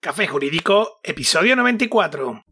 Café 0.00 0.28
Jurídico, 0.28 1.00
episodio 1.02 1.56
94. 1.56 2.44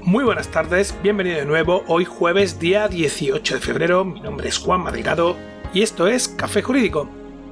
Muy 0.00 0.24
buenas 0.24 0.48
tardes, 0.48 0.96
bienvenido 1.00 1.36
de 1.36 1.44
nuevo. 1.44 1.84
Hoy 1.86 2.04
jueves 2.04 2.58
día 2.58 2.88
18 2.88 3.54
de 3.54 3.60
febrero, 3.60 4.04
mi 4.04 4.20
nombre 4.20 4.48
es 4.48 4.58
Juan 4.58 4.80
Madrigado 4.80 5.36
y 5.72 5.82
esto 5.82 6.08
es 6.08 6.26
Café 6.26 6.60
Jurídico, 6.60 7.08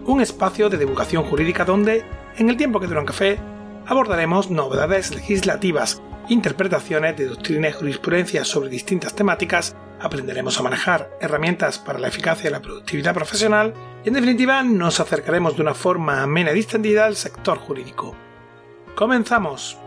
un 0.07 0.21
espacio 0.21 0.69
de 0.69 0.79
divulgación 0.79 1.23
jurídica 1.23 1.65
donde, 1.65 2.03
en 2.39 2.51
el 2.51 2.57
tiempo 2.57 2.81
que 2.81 2.89
dura 2.89 2.99
un 2.99 3.07
café, 3.07 3.39
abordaremos 3.87 4.51
novedades 4.51 5.15
legislativas, 5.15 6.03
interpretaciones 6.29 7.17
de 7.17 7.27
doctrina 7.27 7.69
y 7.69 7.73
jurisprudencia 7.73 8.45
sobre 8.45 8.69
distintas 8.69 9.15
temáticas 9.15 9.77
aprenderemos 10.01 10.59
a 10.59 10.62
manejar 10.62 11.11
herramientas 11.21 11.79
para 11.79 11.98
la 11.98 12.09
eficacia 12.09 12.48
y 12.48 12.53
la 12.53 12.62
productividad 12.62 13.14
profesional 13.14 13.75
y 14.05 14.09
en 14.09 14.15
definitiva 14.15 14.62
nos 14.62 15.01
acercaremos 15.01 15.56
de 15.56 15.62
una 15.62 15.75
forma 15.75 16.23
amena 16.23 16.52
y 16.52 16.55
distendida 16.55 17.06
al 17.06 17.16
sector 17.16 17.59
jurídico. 17.59 18.15
¡Comenzamos! 18.95 19.78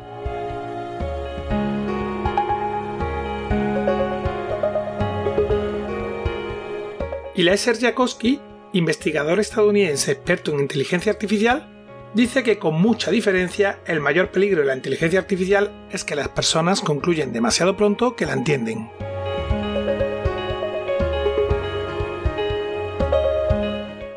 Ileser 7.35 7.79
Jakowski, 7.79 8.39
investigador 8.73 9.39
estadounidense 9.39 10.11
experto 10.11 10.51
en 10.51 10.59
inteligencia 10.59 11.11
artificial, 11.11 11.67
dice 12.13 12.43
que 12.43 12.59
con 12.59 12.79
mucha 12.79 13.09
diferencia 13.09 13.79
el 13.87 13.99
mayor 13.99 14.29
peligro 14.29 14.61
de 14.61 14.67
la 14.67 14.75
inteligencia 14.75 15.19
artificial 15.19 15.87
es 15.91 16.03
que 16.03 16.15
las 16.15 16.29
personas 16.29 16.81
concluyen 16.81 17.33
demasiado 17.33 17.75
pronto 17.75 18.15
que 18.15 18.27
la 18.27 18.33
entienden. 18.33 18.91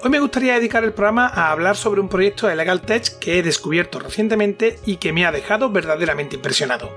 Hoy 0.06 0.10
me 0.10 0.20
gustaría 0.20 0.54
dedicar 0.54 0.84
el 0.84 0.92
programa 0.92 1.26
a 1.26 1.50
hablar 1.50 1.76
sobre 1.76 2.00
un 2.00 2.08
proyecto 2.08 2.46
de 2.46 2.54
Legal 2.54 2.82
Tech 2.82 3.18
que 3.18 3.40
he 3.40 3.42
descubierto 3.42 3.98
recientemente 3.98 4.78
y 4.86 4.98
que 4.98 5.12
me 5.12 5.26
ha 5.26 5.32
dejado 5.32 5.68
verdaderamente 5.68 6.36
impresionado. 6.36 6.92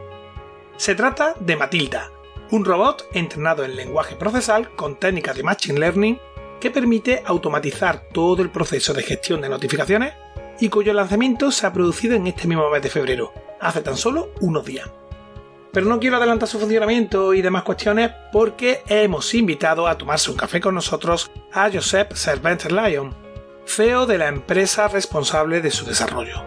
Se 0.77 0.93
trata 0.93 1.33
de 1.39 1.55
Matilda, 1.55 2.11
un 2.51 2.63
robot 2.63 3.07
entrenado 3.13 3.63
en 3.63 3.75
lenguaje 3.75 4.15
procesal 4.15 4.75
con 4.75 4.99
técnicas 4.99 5.35
de 5.35 5.41
Machine 5.41 5.79
Learning 5.79 6.19
que 6.61 6.69
permite 6.69 7.23
automatizar 7.25 8.09
todo 8.13 8.43
el 8.43 8.51
proceso 8.51 8.93
de 8.93 9.01
gestión 9.01 9.41
de 9.41 9.49
notificaciones 9.49 10.13
y 10.59 10.69
cuyo 10.69 10.93
lanzamiento 10.93 11.49
se 11.49 11.65
ha 11.65 11.73
producido 11.73 12.15
en 12.15 12.27
este 12.27 12.47
mismo 12.47 12.69
mes 12.69 12.83
de 12.83 12.91
febrero, 12.91 13.33
hace 13.59 13.81
tan 13.81 13.97
solo 13.97 14.33
unos 14.39 14.63
días. 14.65 14.87
Pero 15.71 15.85
no 15.85 15.99
quiero 15.99 16.17
adelantar 16.17 16.49
su 16.49 16.59
funcionamiento 16.59 17.33
y 17.33 17.41
demás 17.41 17.63
cuestiones 17.63 18.11
porque 18.31 18.81
hemos 18.87 19.33
invitado 19.35 19.87
a 19.87 19.97
tomarse 19.97 20.31
un 20.31 20.37
café 20.37 20.59
con 20.59 20.73
nosotros 20.73 21.31
a 21.53 21.69
Josep 21.71 22.13
Serventer 22.13 22.71
Lyon, 22.71 23.13
CEO 23.65 24.07
de 24.07 24.17
la 24.17 24.27
empresa 24.27 24.87
responsable 24.87 25.61
de 25.61 25.69
su 25.69 25.85
desarrollo. 25.85 26.43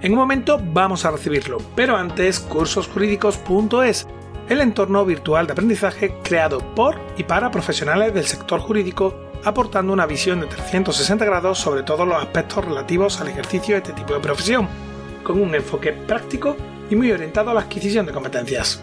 En 0.00 0.12
un 0.12 0.18
momento 0.18 0.58
vamos 0.60 1.04
a 1.04 1.10
recibirlo, 1.10 1.58
pero 1.76 1.96
antes 1.96 2.40
cursosjurídicos.es, 2.40 4.08
el 4.48 4.60
entorno 4.60 5.04
virtual 5.04 5.46
de 5.46 5.52
aprendizaje 5.52 6.16
creado 6.24 6.58
por 6.74 6.98
y 7.18 7.24
para 7.24 7.50
profesionales 7.50 8.12
del 8.12 8.24
sector 8.24 8.58
jurídico 8.60 9.31
aportando 9.44 9.92
una 9.92 10.06
visión 10.06 10.40
de 10.40 10.46
360 10.46 11.24
grados 11.24 11.58
sobre 11.58 11.82
todos 11.82 12.06
los 12.06 12.16
aspectos 12.16 12.64
relativos 12.64 13.20
al 13.20 13.28
ejercicio 13.28 13.74
de 13.74 13.78
este 13.78 13.92
tipo 13.92 14.14
de 14.14 14.20
profesión, 14.20 14.68
con 15.22 15.40
un 15.40 15.54
enfoque 15.54 15.92
práctico 15.92 16.56
y 16.90 16.96
muy 16.96 17.10
orientado 17.10 17.50
a 17.50 17.54
la 17.54 17.60
adquisición 17.60 18.06
de 18.06 18.12
competencias. 18.12 18.82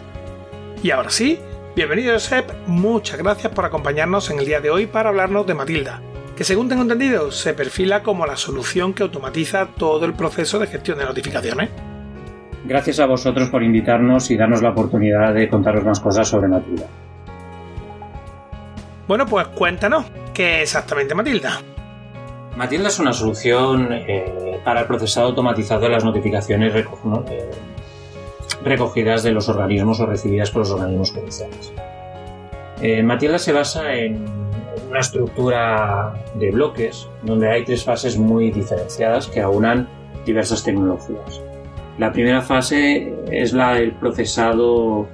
Y 0.82 0.90
ahora 0.90 1.10
sí, 1.10 1.38
bienvenido 1.76 2.12
Josep, 2.14 2.50
muchas 2.66 3.18
gracias 3.18 3.52
por 3.52 3.64
acompañarnos 3.64 4.30
en 4.30 4.38
el 4.38 4.46
día 4.46 4.60
de 4.60 4.70
hoy 4.70 4.86
para 4.86 5.10
hablarnos 5.10 5.46
de 5.46 5.54
Matilda, 5.54 6.02
que 6.36 6.44
según 6.44 6.68
tengo 6.68 6.82
entendido 6.82 7.30
se 7.32 7.54
perfila 7.54 8.02
como 8.02 8.26
la 8.26 8.36
solución 8.36 8.94
que 8.94 9.02
automatiza 9.02 9.66
todo 9.66 10.06
el 10.06 10.14
proceso 10.14 10.58
de 10.58 10.66
gestión 10.66 10.98
de 10.98 11.04
notificaciones. 11.04 11.70
Gracias 12.64 13.00
a 13.00 13.06
vosotros 13.06 13.48
por 13.48 13.62
invitarnos 13.62 14.30
y 14.30 14.36
darnos 14.36 14.62
la 14.62 14.70
oportunidad 14.70 15.34
de 15.34 15.48
contaros 15.48 15.84
más 15.84 16.00
cosas 16.00 16.28
sobre 16.28 16.48
Matilda. 16.48 16.86
Bueno, 19.10 19.26
pues 19.26 19.48
cuéntanos, 19.48 20.04
¿qué 20.32 20.58
es 20.58 20.62
exactamente 20.62 21.16
Matilda? 21.16 21.60
Matilda 22.54 22.86
es 22.86 23.00
una 23.00 23.12
solución 23.12 23.88
eh, 23.90 24.60
para 24.64 24.82
el 24.82 24.86
procesado 24.86 25.26
automatizado 25.26 25.80
de 25.80 25.88
las 25.88 26.04
notificaciones 26.04 26.72
eh, 26.76 27.50
recogidas 28.62 29.24
de 29.24 29.32
los 29.32 29.48
organismos 29.48 29.98
o 29.98 30.06
recibidas 30.06 30.52
por 30.52 30.60
los 30.60 30.70
organismos 30.70 31.10
judiciales. 31.10 31.72
Eh, 32.80 33.02
Matilda 33.02 33.40
se 33.40 33.52
basa 33.52 33.92
en 33.94 34.24
una 34.88 35.00
estructura 35.00 36.14
de 36.36 36.52
bloques 36.52 37.08
donde 37.24 37.50
hay 37.50 37.64
tres 37.64 37.82
fases 37.82 38.16
muy 38.16 38.52
diferenciadas 38.52 39.26
que 39.26 39.40
aunan 39.40 39.88
diversas 40.24 40.62
tecnologías. 40.62 41.42
La 41.98 42.12
primera 42.12 42.42
fase 42.42 43.12
es 43.32 43.52
la 43.52 43.74
del 43.74 43.90
procesado 43.90 45.08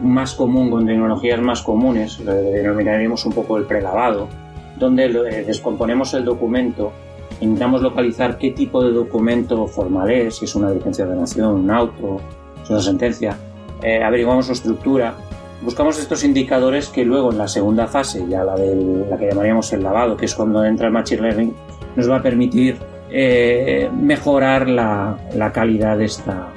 más 0.00 0.34
común, 0.34 0.70
con 0.70 0.86
tecnologías 0.86 1.40
más 1.40 1.62
comunes, 1.62 2.18
lo 2.20 2.32
denominaremos 2.32 3.24
un 3.26 3.32
poco 3.32 3.56
el 3.56 3.64
prelavado, 3.64 4.28
donde 4.76 5.06
eh, 5.06 5.44
descomponemos 5.46 6.14
el 6.14 6.24
documento, 6.24 6.92
intentamos 7.40 7.82
localizar 7.82 8.38
qué 8.38 8.50
tipo 8.50 8.82
de 8.82 8.92
documento 8.92 9.66
formal 9.66 10.10
es, 10.10 10.36
si 10.36 10.44
es 10.44 10.54
una 10.54 10.70
licencia 10.70 11.06
de 11.06 11.16
nación, 11.16 11.54
un 11.54 11.70
auto, 11.70 12.20
es 12.62 12.70
una 12.70 12.80
sentencia, 12.80 13.36
eh, 13.82 14.02
averiguamos 14.02 14.46
su 14.46 14.52
estructura, 14.52 15.14
buscamos 15.62 15.98
estos 15.98 16.24
indicadores 16.24 16.88
que 16.88 17.04
luego 17.04 17.30
en 17.30 17.38
la 17.38 17.48
segunda 17.48 17.86
fase, 17.86 18.24
ya 18.28 18.44
la, 18.44 18.56
de 18.56 19.06
la 19.08 19.16
que 19.16 19.28
llamaríamos 19.28 19.72
el 19.72 19.82
lavado, 19.82 20.16
que 20.16 20.26
es 20.26 20.34
cuando 20.34 20.64
entra 20.64 20.86
el 20.88 20.92
Machine 20.92 21.22
Learning, 21.22 21.54
nos 21.96 22.10
va 22.10 22.16
a 22.16 22.22
permitir 22.22 22.76
eh, 23.10 23.88
mejorar 23.96 24.68
la, 24.68 25.16
la 25.34 25.52
calidad 25.52 25.96
de, 25.98 26.06
esta, 26.06 26.48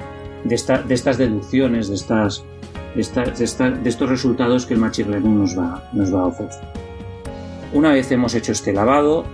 de, 0.44 0.54
esta, 0.54 0.82
de 0.82 0.94
estas 0.94 1.18
deducciones, 1.18 1.88
de 1.88 1.94
estas 1.94 2.44
de, 2.94 3.88
estos 3.88 4.08
resultados 4.08 4.66
que 4.66 4.74
el 4.74 4.80
Machine 4.80 5.10
Learning 5.10 5.38
nos 5.38 5.58
va, 5.58 5.88
nos 5.92 6.14
va 6.14 6.22
a 6.22 6.26
ofrecer. 6.26 6.64
Una 7.72 7.92
vez 7.92 8.10
hemos 8.10 8.34
hecho 8.34 8.52
este 8.52 8.72
lavado, 8.72 9.24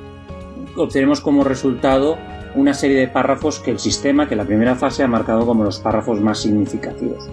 obtenemos 0.77 1.21
como 1.21 1.45
resultado 1.45 2.19
una 2.55 2.75
serie 2.75 2.99
de 2.99 3.09
párrafos 3.09 3.61
que 3.61 3.71
el 3.71 3.79
sistema, 3.79 4.29
que 4.29 4.37
la 4.37 4.45
primera 4.45 4.75
fase 4.75 5.03
ha 5.03 5.09
marcado 5.09 5.47
como 5.47 5.65
los 5.65 5.79
párrafos 5.79 6.21
más 6.21 6.41
significativos. 6.41 7.29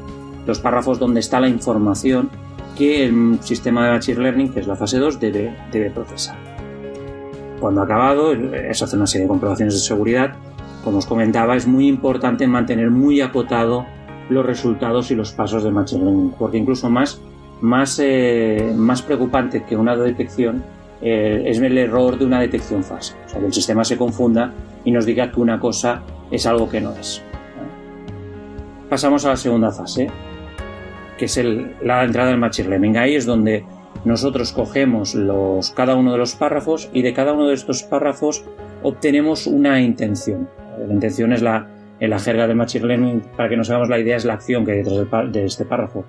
Los 0.46 0.60
párrafos 0.60 1.00
donde 1.00 1.20
está 1.20 1.40
la 1.40 1.50
información 1.50 2.30
que 2.78 3.06
el 3.06 3.40
sistema 3.42 3.86
de 3.86 3.92
Machine 3.94 4.22
Learning, 4.22 4.54
que 4.54 4.62
es 4.62 4.68
la 4.68 4.76
fase 4.76 4.98
2, 4.98 5.20
debe, 5.20 5.56
debe 5.72 5.92
procesar. 5.92 6.38
Cuando 7.60 7.82
ha 7.82 7.84
acabado, 7.84 8.34
eso 8.34 8.86
hace 8.86 8.96
una 8.96 9.06
serie 9.06 9.26
de 9.26 9.30
comprobaciones 9.30 9.76
de 9.76 9.80
seguridad. 9.82 10.36
Como 10.84 10.98
os 10.98 11.06
comentaba, 11.06 11.56
es 11.56 11.68
muy 11.68 11.88
importante 11.88 12.48
mantener 12.48 12.90
muy 12.90 13.22
acotado 13.22 13.86
los 14.30 14.46
resultados 14.46 15.12
y 15.12 15.16
los 15.16 15.32
pasos 15.32 15.64
de 15.64 15.72
Machine 15.72 16.04
Learning, 16.04 16.34
porque 16.40 16.58
incluso 16.58 16.90
más, 16.90 17.22
más, 17.62 18.00
eh, 18.02 18.74
más 18.76 19.02
preocupante 19.02 19.64
que 19.64 19.76
una 19.76 19.96
detección 19.96 20.64
eh, 21.02 21.44
es 21.46 21.60
el 21.60 21.78
error 21.78 22.18
de 22.18 22.26
una 22.26 22.40
detección 22.40 22.84
falsa, 22.84 23.16
o 23.26 23.30
sea, 23.30 23.40
que 23.40 23.48
el 23.48 23.54
sistema 23.54 23.84
se 23.84 23.98
confunda 23.98 24.54
y 24.86 24.92
nos 24.92 25.06
diga 25.06 25.32
que 25.32 25.40
una 25.40 25.60
cosa 25.60 26.02
es 26.32 26.46
algo 26.46 26.70
que 26.70 26.80
no 26.80 26.92
es. 26.94 27.22
Pasamos 28.90 29.26
a 29.26 29.30
la 29.30 29.38
segunda 29.38 29.72
fase, 29.72 30.10
que 31.18 31.26
es 31.26 31.40
la 31.82 32.04
entrada 32.04 32.30
del 32.32 32.40
Machine 32.40 32.70
Learning. 32.70 32.98
Ahí 32.98 33.16
es 33.16 33.26
donde 33.26 33.66
nosotros 34.06 34.52
cogemos 34.52 35.16
cada 35.76 35.96
uno 35.96 36.12
de 36.12 36.18
los 36.18 36.36
párrafos 36.36 36.90
y 36.94 37.02
de 37.02 37.14
cada 37.14 37.34
uno 37.34 37.48
de 37.48 37.54
estos 37.54 37.84
párrafos 37.84 38.44
obtenemos 38.84 39.48
una 39.48 39.80
intención. 39.80 40.50
La 40.88 40.94
intención 40.94 41.34
es 41.34 41.42
la, 41.42 41.68
en 42.00 42.10
la 42.10 42.20
jerga 42.20 42.48
de 42.48 42.56
Machine 42.56 42.88
Learning, 42.88 43.22
para 43.38 43.50
que 43.50 43.58
nos 43.58 43.70
hagamos 43.70 43.90
la 43.90 44.00
idea, 44.00 44.18
es 44.18 44.26
la 44.26 44.34
acción 44.34 44.66
que 44.66 44.72
hay 44.72 44.84
detrás 44.84 45.32
de 45.32 45.46
este 45.46 45.66
párrafo. 45.66 46.06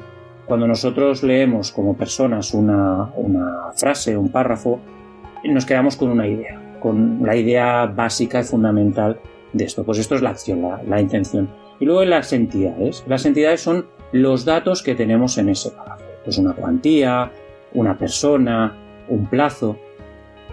Cuando 0.47 0.67
nosotros 0.67 1.23
leemos 1.23 1.71
como 1.71 1.97
personas 1.97 2.53
una, 2.55 3.09
frase, 3.77 4.17
un 4.17 4.31
párrafo, 4.31 4.81
nos 5.45 5.67
quedamos 5.67 5.97
con 5.97 6.11
una 6.11 6.27
idea, 6.27 6.61
con 6.81 7.21
la 7.25 7.37
idea 7.37 7.87
básica 7.87 8.41
y 8.41 8.45
fundamental 8.45 9.21
de 9.53 9.65
esto. 9.65 9.85
Pues 9.85 9.99
esto 9.99 10.15
es 10.15 10.23
la 10.23 10.31
acción, 10.31 10.63
la, 10.89 11.01
intención. 11.01 11.49
Y 11.79 11.85
luego 11.85 12.05
las 12.05 12.33
entidades. 12.33 13.05
Las 13.07 13.25
entidades 13.25 13.61
son 13.61 13.87
los 14.13 14.45
datos 14.45 14.83
que 14.83 14.95
tenemos 14.95 15.39
en 15.39 15.49
ese 15.49 15.71
párrafo. 15.71 16.05
Pues 16.25 16.39
una 16.39 16.55
cuantía, 16.55 17.31
una 17.75 17.97
persona, 17.97 18.77
un 19.09 19.27
plazo. 19.27 19.79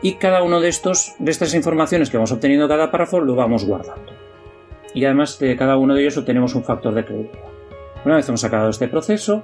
Y 0.02 0.16
cada 0.16 0.44
uno 0.44 0.62
de 0.62 0.70
estos, 0.70 1.14
de 1.20 1.32
estas 1.32 1.54
informaciones 1.54 2.10
que 2.10 2.18
vamos 2.18 2.32
obteniendo 2.32 2.68
cada 2.68 2.90
párrafo, 2.92 3.20
lo 3.20 3.36
vamos 3.36 3.66
guardando 3.66 4.14
y 4.94 5.06
además 5.06 5.40
de 5.40 5.56
cada 5.56 5.78
uno 5.78 5.96
de 5.96 6.02
ellos 6.02 6.18
obtenemos 6.18 6.56
un 6.56 6.64
factor 6.64 6.94
de 6.94 7.06
credibilidad. 7.06 7.50
Una 8.06 8.16
vez 8.16 8.28
hemos 8.30 8.44
acabado 8.44 8.70
este 8.70 8.88
proceso, 8.88 9.44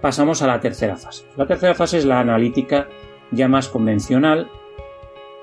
pasamos 0.00 0.42
a 0.42 0.46
la 0.46 0.60
tercera 0.60 0.96
fase. 0.96 1.24
La 1.36 1.46
tercera 1.46 1.74
fase 1.74 1.98
es 1.98 2.04
la 2.04 2.20
analítica 2.20 2.88
ya 3.30 3.48
más 3.48 3.68
convencional, 3.68 4.48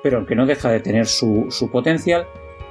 pero 0.02 0.26
que 0.26 0.36
no 0.36 0.46
deja 0.46 0.70
de 0.70 0.80
tener 0.80 1.06
su, 1.06 1.50
potencial, 1.72 2.26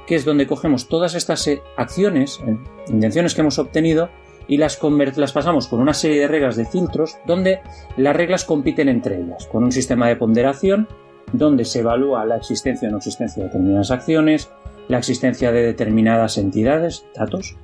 que 0.07 0.15
es 0.15 0.25
donde 0.25 0.47
cogemos 0.47 0.87
todas 0.87 1.15
estas 1.15 1.47
eh, 1.47 1.61
acciones, 1.77 2.41
eh, 2.45 2.57
intenciones 2.87 3.33
que 3.33 3.41
hemos 3.41 3.59
obtenido 3.59 4.09
y 4.47 4.57
las, 4.57 4.79
las 5.15 5.31
pasamos 5.31 5.67
con 5.67 5.79
una 5.79 5.93
serie 5.93 6.19
de 6.19 6.27
reglas 6.27 6.57
de 6.57 6.65
filtros 6.65 7.17
donde 7.25 7.61
las 7.95 8.15
reglas 8.15 8.43
compiten 8.43 8.89
entre 8.89 9.21
ellas, 9.21 9.47
con 9.47 9.63
un 9.63 9.71
sistema 9.71 10.07
de 10.07 10.17
ponderación 10.17 10.89
donde 11.31 11.65
se 11.65 11.79
evalúa 11.79 12.25
la 12.25 12.37
existencia 12.37 12.89
o 12.89 12.91
no 12.91 12.97
existencia 12.97 13.41
de 13.41 13.49
determinadas 13.49 13.91
acciones, 13.91 14.51
la 14.87 14.97
existencia 14.97 15.51
de 15.51 15.63
determinadas 15.63 16.37
entidades, 16.37 17.05
datos, 17.15 17.55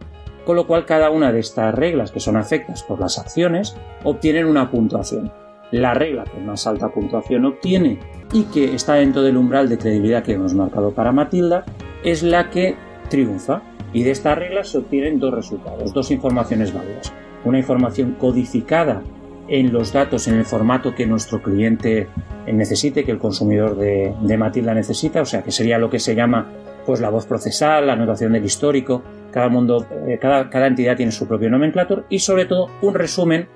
con 0.45 0.56
lo 0.56 0.65
cual 0.65 0.85
cada 0.85 1.11
una 1.11 1.31
de 1.31 1.39
estas 1.39 1.75
reglas 1.75 2.11
que 2.11 2.19
son 2.19 2.38
afectas 2.38 2.83
por 2.83 3.00
las 3.00 3.19
acciones 3.19 3.75
obtienen 4.03 4.47
una 4.47 4.71
puntuación. 4.71 5.31
La 5.71 5.94
regla 5.94 6.23
que 6.23 6.39
más 6.39 6.65
alta 6.65 6.89
puntuación 6.89 7.45
obtiene 7.45 8.00
y 8.33 8.44
que 8.45 8.73
está 8.73 8.95
dentro 8.95 9.21
del 9.21 9.38
umbral 9.38 9.69
de 9.69 9.77
credibilidad 9.77 10.23
que 10.23 10.33
hemos 10.33 10.56
marcado 10.56 10.91
para 10.91 11.11
Matilda 11.11 11.65
es 12.03 12.23
la 12.23 12.50
que 12.50 12.75
triunfa. 13.09 13.61
Y 13.94 14.03
de 14.03 14.11
esta 14.11 14.35
regla 14.35 14.63
se 14.63 14.79
obtienen 14.79 15.19
dos 15.19 15.33
resultados, 15.33 15.94
dos 15.94 16.11
informaciones 16.11 16.73
válidas. 16.73 17.13
Una 17.44 17.59
información 17.59 18.15
codificada 18.19 19.03
en 19.50 19.74
los 19.74 19.92
datos 19.92 20.28
en 20.28 20.36
el 20.36 20.46
formato 20.46 20.94
que 20.94 21.06
nuestro 21.06 21.42
cliente 21.42 22.07
necesite, 22.48 23.04
que 23.04 23.12
el 23.12 23.18
consumidor 23.18 23.75
de, 23.75 24.38
Matilda 24.38 24.74
necesita, 24.74 25.22
o 25.22 25.25
sea 25.25 25.44
que 25.44 25.51
sería 25.51 25.78
lo 25.78 25.90
que 25.90 26.00
se 26.00 26.16
llama 26.16 26.48
pues 26.86 27.01
la 27.01 27.10
voz 27.10 27.25
procesal, 27.25 27.88
la 27.88 27.94
anotación 27.94 28.34
del 28.34 28.46
histórico, 28.46 29.04
cada 29.31 29.50
mundo, 29.50 29.86
eh, 30.07 30.18
cada, 30.19 30.50
cada, 30.50 30.68
entidad 30.68 30.96
tiene 30.96 31.12
su 31.12 31.28
propio 31.28 31.50
nomenclator 31.50 32.06
y 32.10 32.19
sobre 32.19 32.46
todo 32.46 32.69
un 32.81 32.94
resumen, 32.94 33.48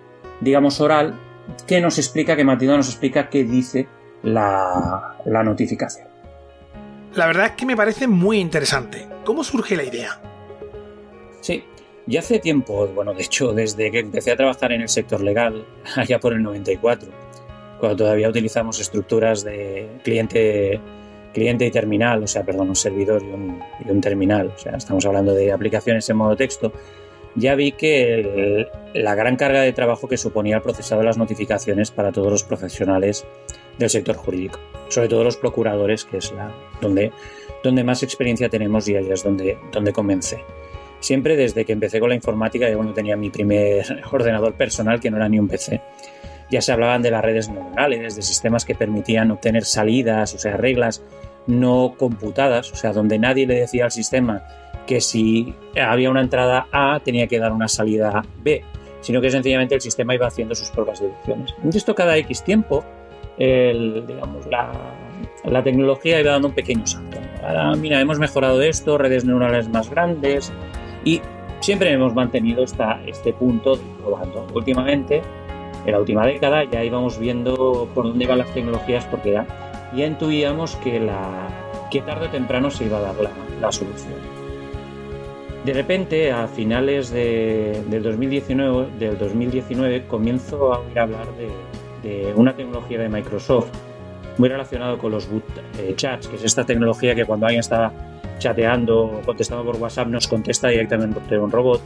digamos, 0.42 0.80
oral 0.82 1.16
que 1.66 1.82
nos 1.82 1.98
explica, 1.98 2.36
que 2.36 2.44
Matilda 2.44 2.78
nos 2.78 2.90
explica 2.90 3.30
qué 3.30 3.44
dice 3.44 3.88
la, 4.24 5.18
la 5.26 5.44
notificación. 5.44 6.08
La 7.16 7.28
verdad 7.28 7.48
es 7.48 7.52
que 7.52 7.66
me 7.66 7.76
parece 7.76 8.08
muy 8.08 8.40
interesante. 8.40 9.08
¿Cómo 9.24 9.44
surge 9.44 9.76
la 9.76 9.84
idea? 9.84 10.20
Sí, 11.42 11.64
ya 12.06 12.20
hace 12.20 12.40
tiempo, 12.40 12.88
bueno, 12.88 13.14
de 13.14 13.24
hecho, 13.24 13.54
desde 13.54 13.92
que 13.92 14.00
empecé 14.00 14.32
a 14.32 14.36
trabajar 14.36 14.72
en 14.72 14.82
el 14.82 14.90
sector 14.90 15.22
legal, 15.22 15.66
allá 15.96 16.20
por 16.20 16.34
el 16.34 16.44
94, 16.44 17.10
cuando 17.80 17.98
todavía 17.98 18.30
utilizamos 18.30 18.80
estructuras 18.80 19.44
de 19.44 19.90
cliente, 20.04 20.80
cliente 21.34 21.66
y 21.66 21.72
terminal, 21.72 22.24
o 22.24 22.28
sea, 22.28 22.44
perdón, 22.44 22.70
un 22.70 22.76
servidor 22.76 23.22
y 23.24 23.28
un, 23.28 23.60
y 23.86 23.90
un 23.90 24.02
terminal, 24.02 24.54
o 24.56 24.58
sea, 24.58 24.76
estamos 24.76 25.06
hablando 25.06 25.34
de 25.34 25.52
aplicaciones 25.52 26.10
en 26.10 26.18
modo 26.18 26.36
texto, 26.36 26.72
ya 27.36 27.56
vi 27.56 27.72
que 27.72 28.68
la 28.94 29.16
gran 29.16 29.36
carga 29.36 29.62
de 29.62 29.74
trabajo 29.74 30.08
que 30.08 30.18
suponía 30.18 30.58
el 30.58 30.62
procesado 30.62 31.02
de 31.02 31.08
las 31.08 31.18
notificaciones 31.18 31.90
para 31.90 32.12
todos 32.12 32.32
los 32.32 32.44
profesionales 32.44 33.26
del 33.80 33.90
sector 33.90 34.16
jurídico, 34.16 34.60
sobre 34.90 35.08
todo 35.08 35.24
los 35.24 35.38
procuradores, 35.38 36.06
que 36.06 36.18
es 36.18 36.32
la, 36.32 36.54
donde, 36.80 37.12
donde 37.64 37.84
más 37.84 38.04
experiencia 38.04 38.50
tenemos 38.50 38.88
y 38.88 38.96
ahí 38.96 39.10
es 39.10 39.24
donde, 39.24 39.58
donde 39.72 39.92
comencé. 39.92 40.44
Siempre 41.04 41.36
desde 41.36 41.66
que 41.66 41.74
empecé 41.74 42.00
con 42.00 42.08
la 42.08 42.16
informática, 42.16 42.70
yo 42.70 42.78
cuando 42.78 42.94
tenía 42.94 43.18
mi 43.18 43.30
primer 43.30 43.84
ordenador 44.14 44.54
personal, 44.54 45.02
que 45.02 45.12
no 45.12 45.18
era 45.18 45.28
ni 45.28 45.38
un 45.38 45.50
PC, 45.50 45.82
ya 46.50 46.62
se 46.62 46.72
hablaban 46.72 47.02
de 47.02 47.12
las 47.12 47.22
redes 47.22 47.50
neuronales, 47.50 48.16
de 48.16 48.22
sistemas 48.22 48.64
que 48.64 48.74
permitían 48.74 49.30
obtener 49.30 49.66
salidas, 49.66 50.34
o 50.34 50.40
sea, 50.40 50.56
reglas 50.56 51.04
no 51.46 51.96
computadas, 51.98 52.72
o 52.72 52.78
sea, 52.78 52.94
donde 52.94 53.20
nadie 53.20 53.46
le 53.46 53.56
decía 53.56 53.84
al 53.84 53.92
sistema 53.92 54.46
que 54.88 55.02
si 55.02 55.54
había 55.76 56.10
una 56.10 56.22
entrada 56.22 56.68
A 56.72 57.02
tenía 57.04 57.28
que 57.28 57.38
dar 57.38 57.52
una 57.52 57.68
salida 57.68 58.24
B, 58.42 58.64
sino 59.02 59.20
que 59.20 59.30
sencillamente 59.30 59.76
el 59.76 59.82
sistema 59.82 60.16
iba 60.16 60.28
haciendo 60.28 60.56
sus 60.56 60.70
propias 60.70 61.02
deducciones. 61.02 61.54
Y 61.70 61.78
esto 61.78 61.96
cada 61.96 62.16
X 62.16 62.46
tiempo, 62.46 62.86
digamos, 63.38 64.48
la, 64.50 65.64
tecnología 65.66 66.22
iba 66.22 66.32
dando 66.32 66.48
un 66.48 66.56
pequeño 66.56 66.88
salto. 66.88 67.18
Ahora, 67.46 67.76
mira, 67.76 68.00
hemos 68.00 68.20
mejorado 68.20 68.62
esto, 68.62 68.98
redes 68.98 69.26
neuronales 69.26 69.68
más 69.68 69.90
grandes 69.90 70.54
y 71.04 71.22
siempre 71.60 71.92
hemos 71.92 72.14
mantenido 72.14 72.64
esta, 72.64 73.02
este 73.06 73.34
punto 73.34 73.76
de 73.76 73.84
probando. 74.02 74.48
Últimamente, 74.54 75.22
en 75.86 75.92
la 75.92 76.00
última 76.00 76.26
década, 76.26 76.64
ya 76.66 76.84
íbamos 76.84 77.18
viendo 77.18 77.88
por 77.94 78.06
dónde 78.06 78.26
iban 78.26 78.38
las 78.38 78.54
tecnologías 78.54 79.06
porque 79.06 79.32
ya, 79.32 79.46
ya 79.96 80.06
intuíamos 80.06 80.76
que, 80.78 81.00
la, 81.00 81.48
que 81.90 82.02
tarde 82.02 82.28
o 82.28 82.30
temprano 82.30 82.70
se 82.70 82.86
iba 82.86 82.98
a 82.98 83.02
dar 83.02 83.16
la, 83.16 83.32
la 83.62 83.72
solución. 83.72 84.44
De 85.66 85.72
repente, 85.72 86.30
a 86.30 86.48
finales 86.48 87.10
de, 87.10 87.82
del, 87.88 88.04
2019, 88.04 88.98
del 89.00 89.18
2019, 89.18 90.08
comienzo 90.08 90.74
a 90.74 90.80
oír 90.80 91.00
hablar 91.00 91.28
de, 91.38 92.34
una 92.36 92.54
tecnología 92.54 93.00
de 93.00 93.08
Microsoft 93.08 93.70
muy 94.38 94.50
relacionado 94.50 94.98
con 94.98 95.12
los 95.12 95.30
boot 95.30 95.46
eh, 95.80 95.94
chats, 95.96 96.28
que 96.28 96.36
es 96.36 96.44
esta 96.44 96.66
tecnología 96.66 97.16
que 97.16 97.24
cuando 97.24 97.46
alguien 97.46 97.62
está 97.62 97.94
chateando 98.40 99.22
contestando 99.26 99.64
por 99.64 99.78
WhatsApp 99.78 100.08
nos 100.08 100.28
contesta 100.28 100.68
directamente 100.70 101.38
un 101.38 101.52
robot 101.52 101.82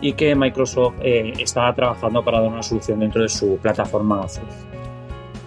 y 0.00 0.12
que 0.12 0.34
Microsoft 0.34 0.96
eh, 1.02 1.32
estaba 1.38 1.74
trabajando 1.74 2.22
para 2.22 2.40
dar 2.40 2.50
una 2.50 2.62
solución 2.62 3.00
dentro 3.00 3.22
de 3.22 3.28
su 3.28 3.56
plataforma 3.58 4.22
Azure. 4.22 4.46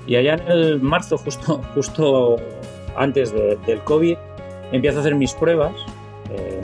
Y 0.07 0.15
allá 0.15 0.35
en 0.35 0.47
el 0.47 0.81
marzo, 0.81 1.17
justo, 1.17 1.61
justo 1.75 2.37
antes 2.95 3.33
del 3.33 3.79
COVID, 3.83 4.17
empiezo 4.71 4.97
a 4.97 5.01
hacer 5.01 5.15
mis 5.15 5.33
pruebas. 5.33 5.73
Eh, 6.31 6.61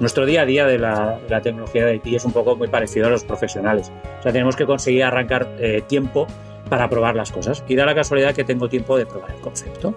nuestro 0.00 0.26
día 0.26 0.42
a 0.42 0.46
día 0.46 0.66
de 0.66 0.78
la, 0.78 1.20
tecnología 1.42 1.84
de 1.84 1.96
IT 1.96 2.06
es 2.06 2.24
un 2.24 2.32
poco 2.32 2.56
muy 2.56 2.68
parecido 2.68 3.06
a 3.06 3.10
los 3.10 3.24
profesionales. 3.24 3.92
O 4.18 4.22
sea, 4.22 4.32
tenemos 4.32 4.56
que 4.56 4.66
conseguir 4.66 5.04
arrancar 5.04 5.48
eh, 5.58 5.82
tiempo 5.86 6.26
para 6.68 6.88
probar 6.88 7.16
las 7.16 7.32
cosas. 7.32 7.64
Y 7.68 7.76
da 7.76 7.84
la 7.84 7.94
casualidad 7.94 8.34
que 8.34 8.44
tengo 8.44 8.68
tiempo 8.68 8.96
de 8.96 9.06
probar 9.06 9.30
el 9.30 9.40
concepto. 9.40 9.94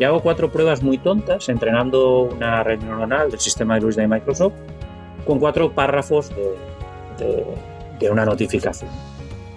Y 0.00 0.04
hago 0.04 0.20
cuatro 0.20 0.50
pruebas 0.50 0.82
muy 0.82 0.98
tontas, 0.98 1.48
entrenando 1.48 2.22
una 2.22 2.64
red 2.64 2.80
neuronal 2.80 3.30
del 3.30 3.38
sistema 3.38 3.74
de 3.74 3.82
luz 3.82 3.96
de 3.96 4.08
Microsoft 4.08 4.54
con 5.26 5.38
cuatro 5.38 5.72
párrafos 5.72 6.30
de, 6.30 7.44
de 8.00 8.10
una 8.10 8.24
notificación. 8.24 8.90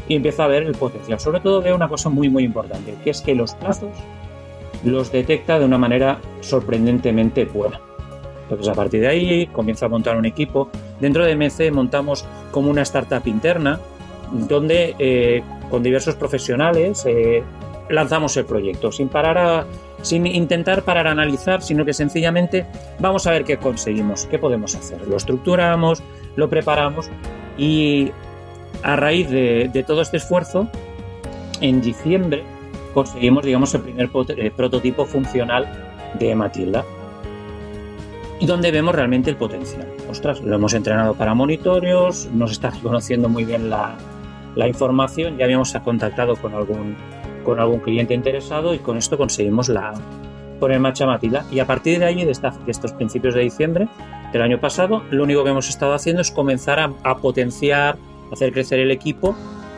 Y 0.07 0.17
empiezo 0.17 0.43
a 0.43 0.47
ver 0.47 0.63
el 0.63 0.75
potencial. 0.75 1.19
Sobre 1.19 1.39
todo 1.39 1.61
veo 1.61 1.75
una 1.75 1.87
cosa 1.87 2.09
muy, 2.09 2.29
muy 2.29 2.43
importante, 2.43 2.93
que 3.03 3.09
es 3.11 3.21
que 3.21 3.33
los 3.33 3.55
plazos 3.55 3.91
los 4.83 5.11
detecta 5.11 5.59
de 5.59 5.65
una 5.65 5.77
manera 5.77 6.19
sorprendentemente 6.41 7.45
buena. 7.45 7.79
Entonces 8.43 8.67
a 8.67 8.73
partir 8.73 9.01
de 9.01 9.07
ahí 9.07 9.47
comienzo 9.47 9.85
a 9.85 9.89
montar 9.89 10.17
un 10.17 10.25
equipo. 10.25 10.69
Dentro 10.99 11.25
de 11.25 11.35
MC 11.35 11.71
montamos 11.71 12.25
como 12.51 12.69
una 12.69 12.81
startup 12.81 13.25
interna 13.25 13.79
donde 14.31 14.95
eh, 14.99 15.41
con 15.69 15.83
diversos 15.83 16.15
profesionales 16.15 17.05
eh, 17.05 17.43
lanzamos 17.89 18.35
el 18.37 18.45
proyecto 18.45 18.91
sin 18.91 19.09
parar 19.09 19.65
sin 20.01 20.27
intentar 20.27 20.83
parar 20.83 21.07
a 21.07 21.11
analizar, 21.11 21.61
sino 21.61 21.85
que 21.85 21.93
sencillamente 21.93 22.65
vamos 22.99 23.25
a 23.25 23.31
ver 23.31 23.45
qué 23.45 23.57
conseguimos, 23.57 24.25
qué 24.25 24.37
podemos 24.37 24.75
hacer. 24.75 25.07
Lo 25.07 25.15
estructuramos, 25.15 26.03
lo 26.35 26.49
preparamos 26.49 27.09
y 27.57 28.11
a 28.83 28.97
raíz 28.97 29.29
de, 29.29 29.69
de 29.71 29.83
todo 29.83 30.01
este 30.01 30.17
esfuerzo, 30.17 30.67
en 31.61 31.79
diciembre 31.79 32.43
conseguimos, 32.93 33.43
digamos, 33.43 33.73
el 33.73 33.81
primer 33.81 34.09
eh, 34.37 34.51
prototipo 34.55 35.05
funcional 35.05 35.67
de 36.19 36.35
Matilda 36.35 36.83
y 38.39 38.45
donde 38.45 38.71
vemos 38.71 38.93
realmente 38.93 39.29
el 39.29 39.37
potencial. 39.37 39.87
Ostras, 40.09 40.41
lo 40.41 40.55
hemos 40.55 40.73
entrenado 40.73 41.15
para 41.15 41.33
monitorios, 41.33 42.29
nos 42.33 42.51
está 42.51 42.69
reconociendo 42.69 43.29
muy 43.29 43.45
bien 43.45 43.69
la, 43.69 43.95
la 44.55 44.67
información, 44.67 45.37
ya 45.37 45.45
habíamos 45.45 45.73
contactado 45.83 46.35
con 46.35 46.53
algún, 46.53 46.95
con 47.43 47.59
algún 47.59 47.79
cliente 47.79 48.13
interesado 48.13 48.73
y 48.73 48.79
con 48.79 48.97
esto 48.97 49.17
conseguimos 49.17 49.69
la, 49.69 49.93
poner 50.59 50.79
marcha 50.79 51.05
Matilda. 51.05 51.45
Y 51.51 51.59
a 51.59 51.67
partir 51.67 51.99
de 51.99 52.05
ahí, 52.05 52.25
de, 52.25 52.31
estos 52.31 52.93
principios 52.93 53.35
de 53.35 53.41
diciembre 53.41 53.87
del 54.31 54.41
año 54.41 54.59
pasado, 54.59 55.03
lo 55.11 55.23
único 55.23 55.43
que 55.43 55.49
hemos 55.49 55.69
estado 55.69 55.93
haciendo 55.93 56.21
es 56.21 56.31
comenzar 56.31 56.79
a, 56.79 57.17
potenciar, 57.17 57.97
hacer 58.31 58.53
crecer 58.53 58.79
el 58.79 58.91
equipo 58.91 59.35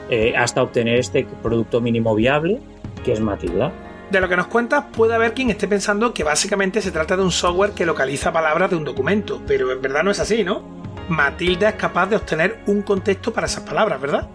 eh, 0.09 0.33
hasta 0.37 0.61
obtener 0.61 0.99
este 0.99 1.27
producto 1.41 1.81
mínimo 1.81 2.13
viable 2.13 2.59
que 3.03 3.11
es 3.11 3.19
Matilda 3.19 3.71
de 4.09 4.21
lo 4.21 4.29
que 4.29 4.37
nos 4.37 4.47
cuentas 4.47 4.85
puede 4.95 5.15
haber 5.15 5.33
quien 5.33 5.49
esté 5.49 5.67
pensando 5.67 6.13
que 6.13 6.23
básicamente 6.23 6.81
se 6.81 6.91
trata 6.91 7.17
de 7.17 7.23
un 7.23 7.31
software 7.31 7.71
que 7.71 7.85
localiza 7.85 8.31
palabras 8.31 8.69
de 8.69 8.75
un 8.75 8.83
documento, 8.83 9.41
pero 9.47 9.71
en 9.71 9.81
verdad 9.81 10.03
no 10.03 10.11
es 10.11 10.19
así, 10.19 10.43
¿no? 10.43 10.63
Matilda 11.09 11.69
es 11.69 11.75
capaz 11.75 12.07
de 12.07 12.15
obtener 12.15 12.59
un 12.67 12.81
contexto 12.81 13.33
para 13.33 13.47
esas 13.47 13.63
palabras, 13.63 13.99
¿verdad? 13.99 14.27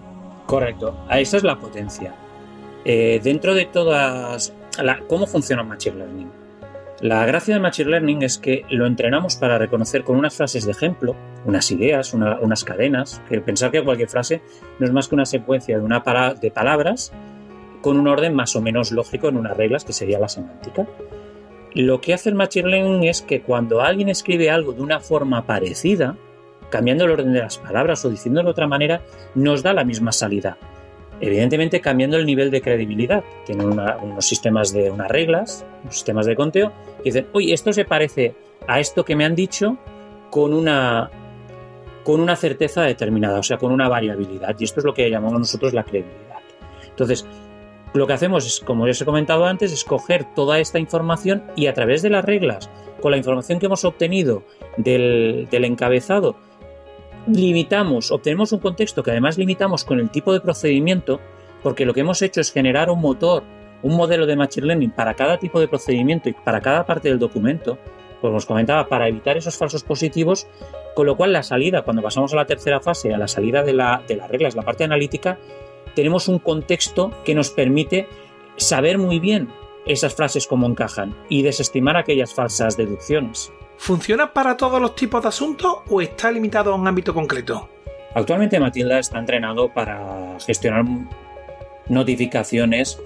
Correcto, 0.46 1.04
esa 1.10 1.36
es 1.36 1.42
la 1.44 1.56
potencia. 1.56 2.14
Eh, 2.84 3.20
dentro 3.22 3.54
de 3.54 3.66
todas... 3.66 4.54
¿Cómo 5.08 5.26
funciona 5.26 5.62
Machine 5.62 5.96
Learning? 5.96 6.30
La 7.00 7.24
gracia 7.24 7.54
de 7.54 7.60
Machine 7.60 7.90
Learning 7.90 8.22
es 8.22 8.38
que 8.38 8.64
lo 8.68 8.86
entrenamos 8.86 9.36
para 9.36 9.58
reconocer 9.58 10.04
con 10.04 10.16
unas 10.16 10.34
frases 10.34 10.66
de 10.66 10.72
ejemplo, 10.72 11.16
unas 11.46 11.70
ideas, 11.70 12.12
unas 12.12 12.64
cadenas, 12.64 13.22
que 13.28 13.40
pensar 13.40 13.70
que 13.70 13.82
cualquier 13.82 14.08
frase 14.08 14.42
no 14.78 14.86
es 14.86 14.92
más 14.92 15.08
que 15.08 15.14
una 15.14 15.24
secuencia 15.24 15.78
de, 15.78 15.82
una 15.82 16.02
de 16.40 16.50
palabras 16.50 17.12
con 17.80 17.98
un 17.98 18.06
orden 18.06 18.34
más 18.34 18.54
o 18.54 18.60
menos 18.60 18.92
lógico 18.92 19.28
en 19.28 19.38
unas 19.38 19.56
reglas 19.56 19.84
que 19.84 19.94
sería 19.94 20.18
la 20.18 20.28
semántica. 20.28 20.86
Lo 21.72 22.02
que 22.02 22.12
hace 22.12 22.28
el 22.28 22.34
Machine 22.34 22.68
Learning 22.68 23.04
es 23.04 23.22
que 23.22 23.40
cuando 23.40 23.80
alguien 23.80 24.10
escribe 24.10 24.50
algo 24.50 24.74
de 24.74 24.82
una 24.82 25.00
forma 25.00 25.46
parecida, 25.46 26.16
cambiando 26.68 27.04
el 27.04 27.12
orden 27.12 27.32
de 27.32 27.40
las 27.40 27.56
palabras 27.56 28.04
o 28.04 28.10
diciéndolo 28.10 28.48
de 28.48 28.52
otra 28.52 28.66
manera, 28.66 29.00
nos 29.34 29.62
da 29.62 29.72
la 29.72 29.84
misma 29.84 30.12
salida. 30.12 30.58
Evidentemente 31.20 31.80
cambiando 31.80 32.16
el 32.16 32.26
nivel 32.26 32.50
de 32.50 32.60
credibilidad. 32.60 33.22
Tienen 33.44 33.68
unos 33.68 34.24
sistemas 34.24 34.72
de 34.72 34.90
unas 34.90 35.08
reglas, 35.08 35.64
unos 35.82 35.94
sistemas 35.94 36.26
de 36.26 36.34
conteo, 36.34 36.72
y 37.00 37.04
dicen, 37.04 37.26
oye, 37.32 37.52
esto 37.52 37.72
se 37.72 37.84
parece 37.84 38.34
a 38.66 38.80
esto 38.80 39.04
que 39.04 39.16
me 39.16 39.24
han 39.24 39.34
dicho 39.34 39.78
con 40.30 40.54
una 40.54 41.10
con 42.04 42.20
una 42.20 42.34
certeza 42.34 42.82
determinada, 42.82 43.38
o 43.38 43.42
sea, 43.42 43.58
con 43.58 43.72
una 43.72 43.88
variabilidad. 43.88 44.56
Y 44.58 44.64
esto 44.64 44.80
es 44.80 44.86
lo 44.86 44.94
que 44.94 45.10
llamamos 45.10 45.38
nosotros 45.38 45.74
la 45.74 45.84
credibilidad. 45.84 46.38
Entonces, 46.88 47.26
lo 47.92 48.06
que 48.06 48.12
hacemos 48.12 48.46
es, 48.46 48.60
como 48.60 48.86
ya 48.86 48.92
os 48.92 49.00
he 49.02 49.04
comentado 49.04 49.44
antes, 49.44 49.72
es 49.72 49.84
coger 49.84 50.24
toda 50.34 50.58
esta 50.58 50.78
información 50.78 51.42
y 51.56 51.66
a 51.66 51.74
través 51.74 52.02
de 52.02 52.10
las 52.10 52.24
reglas, 52.24 52.70
con 53.00 53.10
la 53.10 53.18
información 53.18 53.58
que 53.58 53.66
hemos 53.66 53.84
obtenido 53.84 54.44
del 54.76 55.48
encabezado, 55.50 56.36
limitamos, 57.34 58.10
obtenemos 58.10 58.52
un 58.52 58.60
contexto 58.60 59.02
que 59.02 59.10
además 59.10 59.38
limitamos 59.38 59.84
con 59.84 60.00
el 60.00 60.10
tipo 60.10 60.32
de 60.32 60.40
procedimiento, 60.40 61.20
porque 61.62 61.84
lo 61.84 61.94
que 61.94 62.00
hemos 62.00 62.22
hecho 62.22 62.40
es 62.40 62.52
generar 62.52 62.90
un 62.90 63.00
motor, 63.00 63.42
un 63.82 63.96
modelo 63.96 64.26
de 64.26 64.36
Machine 64.36 64.66
Learning 64.66 64.90
para 64.90 65.14
cada 65.14 65.38
tipo 65.38 65.60
de 65.60 65.68
procedimiento 65.68 66.28
y 66.28 66.32
para 66.32 66.60
cada 66.60 66.84
parte 66.84 67.08
del 67.08 67.18
documento, 67.18 67.78
como 68.20 68.36
os 68.36 68.46
comentaba, 68.46 68.88
para 68.88 69.08
evitar 69.08 69.36
esos 69.36 69.56
falsos 69.56 69.82
positivos, 69.82 70.46
con 70.94 71.06
lo 71.06 71.16
cual 71.16 71.32
la 71.32 71.42
salida, 71.42 71.82
cuando 71.82 72.02
pasamos 72.02 72.32
a 72.32 72.36
la 72.36 72.46
tercera 72.46 72.80
fase, 72.80 73.14
a 73.14 73.18
la 73.18 73.28
salida 73.28 73.62
de, 73.62 73.72
la, 73.72 74.02
de 74.06 74.16
las 74.16 74.30
reglas, 74.30 74.54
la 74.54 74.62
parte 74.62 74.84
analítica, 74.84 75.38
tenemos 75.94 76.28
un 76.28 76.38
contexto 76.38 77.10
que 77.24 77.34
nos 77.34 77.50
permite 77.50 78.06
saber 78.56 78.98
muy 78.98 79.18
bien 79.18 79.48
esas 79.86 80.14
frases 80.14 80.46
cómo 80.46 80.66
encajan 80.66 81.16
y 81.28 81.42
desestimar 81.42 81.96
aquellas 81.96 82.34
falsas 82.34 82.76
deducciones. 82.76 83.50
¿Funciona 83.80 84.30
para 84.34 84.58
todos 84.58 84.78
los 84.78 84.94
tipos 84.94 85.22
de 85.22 85.28
asuntos 85.28 85.78
o 85.88 86.02
está 86.02 86.30
limitado 86.30 86.70
a 86.70 86.76
un 86.76 86.86
ámbito 86.86 87.14
concreto? 87.14 87.70
Actualmente 88.14 88.60
Matilda 88.60 88.98
está 88.98 89.18
entrenado 89.18 89.72
para 89.72 90.38
gestionar 90.38 90.84
notificaciones 91.88 93.00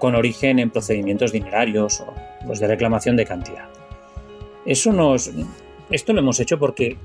con 0.00 0.16
origen 0.16 0.58
en 0.58 0.70
procedimientos 0.70 1.30
dinerarios 1.30 2.00
o 2.00 2.12
los 2.44 2.58
de 2.58 2.66
reclamación 2.66 3.16
de 3.16 3.24
cantidad. 3.24 3.68
Eso 4.66 4.92
nos, 4.92 5.30
esto 5.92 6.12
lo 6.12 6.18
hemos 6.18 6.40
hecho 6.40 6.58
porque 6.58 6.96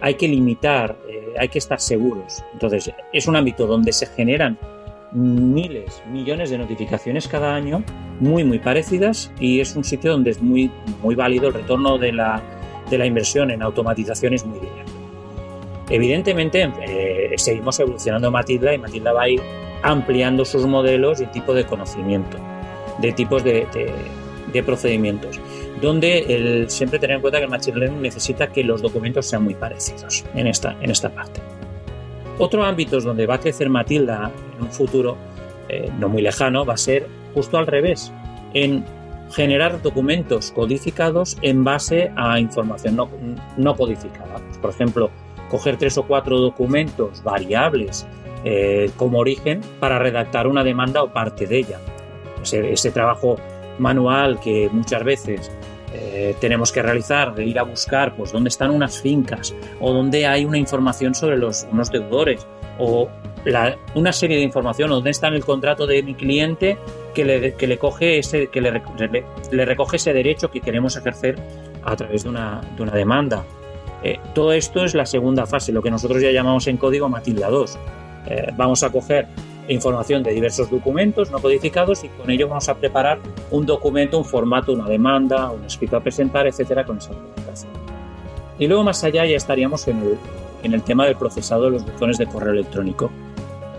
hay 0.00 0.14
que 0.14 0.26
limitar, 0.26 0.96
eh, 1.10 1.34
hay 1.38 1.50
que 1.50 1.58
estar 1.58 1.78
seguros. 1.78 2.42
Entonces, 2.54 2.90
es 3.12 3.26
un 3.26 3.36
ámbito 3.36 3.66
donde 3.66 3.92
se 3.92 4.06
generan 4.06 4.58
miles, 5.12 6.02
millones 6.10 6.50
de 6.50 6.58
notificaciones 6.58 7.28
cada 7.28 7.54
año, 7.54 7.82
muy, 8.20 8.44
muy 8.44 8.58
parecidas, 8.58 9.32
y 9.38 9.60
es 9.60 9.76
un 9.76 9.84
sitio 9.84 10.12
donde 10.12 10.30
es 10.30 10.42
muy, 10.42 10.70
muy 11.02 11.14
válido 11.14 11.48
el 11.48 11.54
retorno 11.54 11.98
de 11.98 12.12
la, 12.12 12.42
de 12.90 12.98
la 12.98 13.06
inversión 13.06 13.50
en 13.50 13.62
automatización 13.62 14.34
es 14.34 14.44
muy 14.44 14.58
directo. 14.58 14.92
Evidentemente, 15.88 16.68
eh, 16.86 17.34
seguimos 17.36 17.78
evolucionando 17.78 18.30
Matilda 18.30 18.74
y 18.74 18.78
Matilda 18.78 19.12
va 19.12 19.22
a 19.22 19.28
ir 19.28 19.40
ampliando 19.82 20.44
sus 20.44 20.66
modelos 20.66 21.20
y 21.20 21.26
tipo 21.26 21.54
de 21.54 21.64
conocimiento, 21.64 22.38
de 22.98 23.12
tipos 23.12 23.44
de, 23.44 23.66
de, 24.52 24.62
procedimientos, 24.64 25.38
donde 25.80 26.18
el, 26.18 26.70
siempre 26.70 26.98
tener 26.98 27.16
en 27.16 27.20
cuenta 27.20 27.38
que 27.38 27.44
el 27.44 27.50
Machine 27.50 27.78
Learning 27.78 28.02
necesita 28.02 28.48
que 28.48 28.64
los 28.64 28.80
documentos 28.82 29.26
sean 29.26 29.44
muy 29.44 29.54
parecidos 29.54 30.24
en 30.34 30.46
esta, 30.46 30.76
en 30.80 30.90
esta 30.90 31.10
parte. 31.10 31.40
Otro 32.38 32.64
ámbito 32.64 33.00
donde 33.00 33.26
va 33.26 33.36
a 33.36 33.40
crecer 33.40 33.70
Matilda 33.70 34.30
en 34.58 34.64
un 34.64 34.70
futuro 34.70 35.16
eh, 35.68 35.90
no 35.98 36.08
muy 36.08 36.22
lejano 36.22 36.64
va 36.64 36.74
a 36.74 36.78
ser 36.78 37.08
justo 37.34 37.58
al 37.58 37.66
revés, 37.66 38.12
en 38.54 38.84
generar 39.32 39.82
documentos 39.82 40.52
codificados 40.52 41.36
en 41.42 41.64
base 41.64 42.12
a 42.16 42.38
información 42.38 42.96
no, 43.56 43.76
codificada. 43.76 44.36
Pues, 44.36 44.58
por 44.58 44.70
ejemplo, 44.70 45.10
coger 45.50 45.76
tres 45.76 45.98
o 45.98 46.04
cuatro 46.04 46.38
documentos 46.38 47.22
variables 47.22 48.06
eh, 48.44 48.90
como 48.96 49.18
origen 49.18 49.60
para 49.80 49.98
redactar 49.98 50.46
una 50.46 50.62
demanda 50.62 51.02
o 51.02 51.12
parte 51.12 51.46
de 51.46 51.58
ella. 51.58 51.80
ese 52.42 52.90
trabajo 52.92 53.36
manual 53.78 54.38
que 54.40 54.70
muchas 54.72 55.02
veces 55.02 55.50
eh, 55.98 56.34
tenemos 56.40 56.72
que 56.72 56.82
realizar, 56.82 57.34
de 57.34 57.44
ir 57.44 57.58
a 57.58 57.62
buscar 57.62 58.14
pues 58.16 58.30
dónde 58.30 58.48
están 58.48 58.70
unas 58.70 59.00
fincas 59.00 59.54
o 59.80 59.92
dónde 59.92 60.26
hay 60.26 60.44
una 60.44 60.58
información 60.58 61.14
sobre 61.14 61.38
los, 61.38 61.66
unos 61.72 61.90
deudores 61.90 62.46
o 62.78 63.08
una 63.94 64.12
serie 64.12 64.36
de 64.38 64.42
información 64.42 64.90
dónde 64.90 65.10
está 65.10 65.28
en 65.28 65.34
el 65.34 65.44
contrato 65.44 65.86
de 65.86 66.02
mi 66.02 66.14
cliente 66.14 66.76
que 67.14 67.24
le, 67.24 67.54
que 67.54 67.66
le 67.66 67.78
coge 67.78 68.18
ese, 68.18 68.48
que 68.48 68.60
le, 68.60 68.82
le, 69.52 69.64
recoge 69.64 69.96
ese 69.96 70.12
derecho 70.12 70.50
que 70.50 70.60
queremos 70.60 70.96
ejercer 70.96 71.36
a 71.84 71.96
través 71.96 72.24
de 72.24 72.28
una, 72.28 72.60
de 72.76 72.82
una 72.82 72.92
demanda. 72.92 73.44
Eh, 74.02 74.18
todo 74.34 74.52
esto 74.52 74.84
es 74.84 74.94
la 74.94 75.06
segunda 75.06 75.46
fase, 75.46 75.72
lo 75.72 75.80
que 75.80 75.90
nosotros 75.90 76.20
ya 76.20 76.30
llamamos 76.30 76.66
en 76.66 76.76
código 76.76 77.08
Matilda 77.08 77.48
2. 77.48 77.78
Eh, 78.26 78.52
vamos 78.56 78.82
a 78.82 78.90
coger 78.90 79.28
información 79.68 80.22
de 80.22 80.32
diversos 80.32 80.70
documentos 80.70 81.30
no 81.30 81.40
codificados 81.40 82.04
y 82.04 82.08
con 82.08 82.30
ello 82.30 82.48
vamos 82.48 82.68
a 82.68 82.76
preparar 82.76 83.18
un 83.50 83.66
documento, 83.66 84.18
un 84.18 84.24
formato, 84.24 84.72
una 84.72 84.88
demanda, 84.88 85.50
un 85.50 85.64
escrito 85.64 85.96
a 85.96 86.00
presentar, 86.00 86.46
etcétera, 86.46 86.84
con 86.84 86.98
esa 86.98 87.12
documentación. 87.12 87.72
Y 88.58 88.66
luego 88.66 88.84
más 88.84 89.02
allá 89.04 89.26
ya 89.26 89.36
estaríamos 89.36 89.86
en 89.88 89.98
el, 89.98 90.18
en 90.62 90.74
el 90.74 90.82
tema 90.82 91.06
del 91.06 91.16
procesado 91.16 91.64
de 91.64 91.70
los 91.72 91.84
buzones 91.84 92.18
de 92.18 92.26
correo 92.26 92.52
electrónico. 92.52 93.10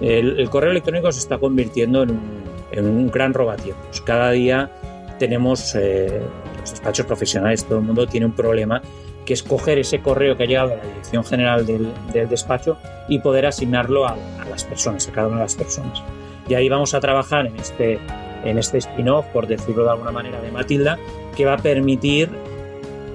El, 0.01 0.50
correo 0.50 0.72
electrónico 0.72 1.12
se 1.12 1.20
está 1.20 1.39
convirtiendo 1.39 2.03
en 2.03 2.12
un, 2.12 2.44
en 2.72 2.86
un 2.86 3.10
gran 3.10 3.34
robatiempos. 3.34 4.01
Cada 4.01 4.32
día 4.32 4.72
tenemos 5.17 5.74
eh, 5.75 6.22
los 6.60 6.72
despachos 6.72 7.06
profesionales, 7.06 7.65
todo 7.65 7.79
el 7.79 7.86
mundo 7.86 8.06
tiene 8.06 8.27
un 8.27 8.34
problema 8.34 8.82
que 9.27 9.34
es 9.34 9.44
coger 9.44 9.77
ese 9.77 10.00
correo 10.00 10.38
que 10.38 10.44
ha 10.44 10.46
llegado 10.46 10.72
a 10.72 10.75
la 10.77 10.86
dirección 10.86 11.24
general 11.25 11.65
del, 11.65 11.91
despacho 12.29 12.77
y 13.10 13.20
poder 13.20 13.46
asignarlo 13.46 14.08
a, 14.08 14.15
las 14.58 14.66
personas, 14.66 15.08
a 15.08 15.12
cada 15.12 15.28
una 15.28 15.38
de 15.38 15.44
las 15.44 15.56
personas. 15.56 16.02
Y 16.50 16.56
ahí 16.56 16.68
vamos 16.70 16.94
a 16.94 17.00
trabajar 17.00 17.46
en 17.46 17.56
este, 17.58 18.00
en 18.44 18.58
este 18.58 18.80
spin-off, 18.80 19.26
por 19.28 19.48
decirlo 19.48 19.84
de 19.84 19.92
alguna 19.92 20.12
manera, 20.12 20.42
de 20.42 20.52
Matilda, 20.52 20.98
que 21.36 21.46
va 21.46 21.54
a 21.54 21.58
permitir 21.58 22.30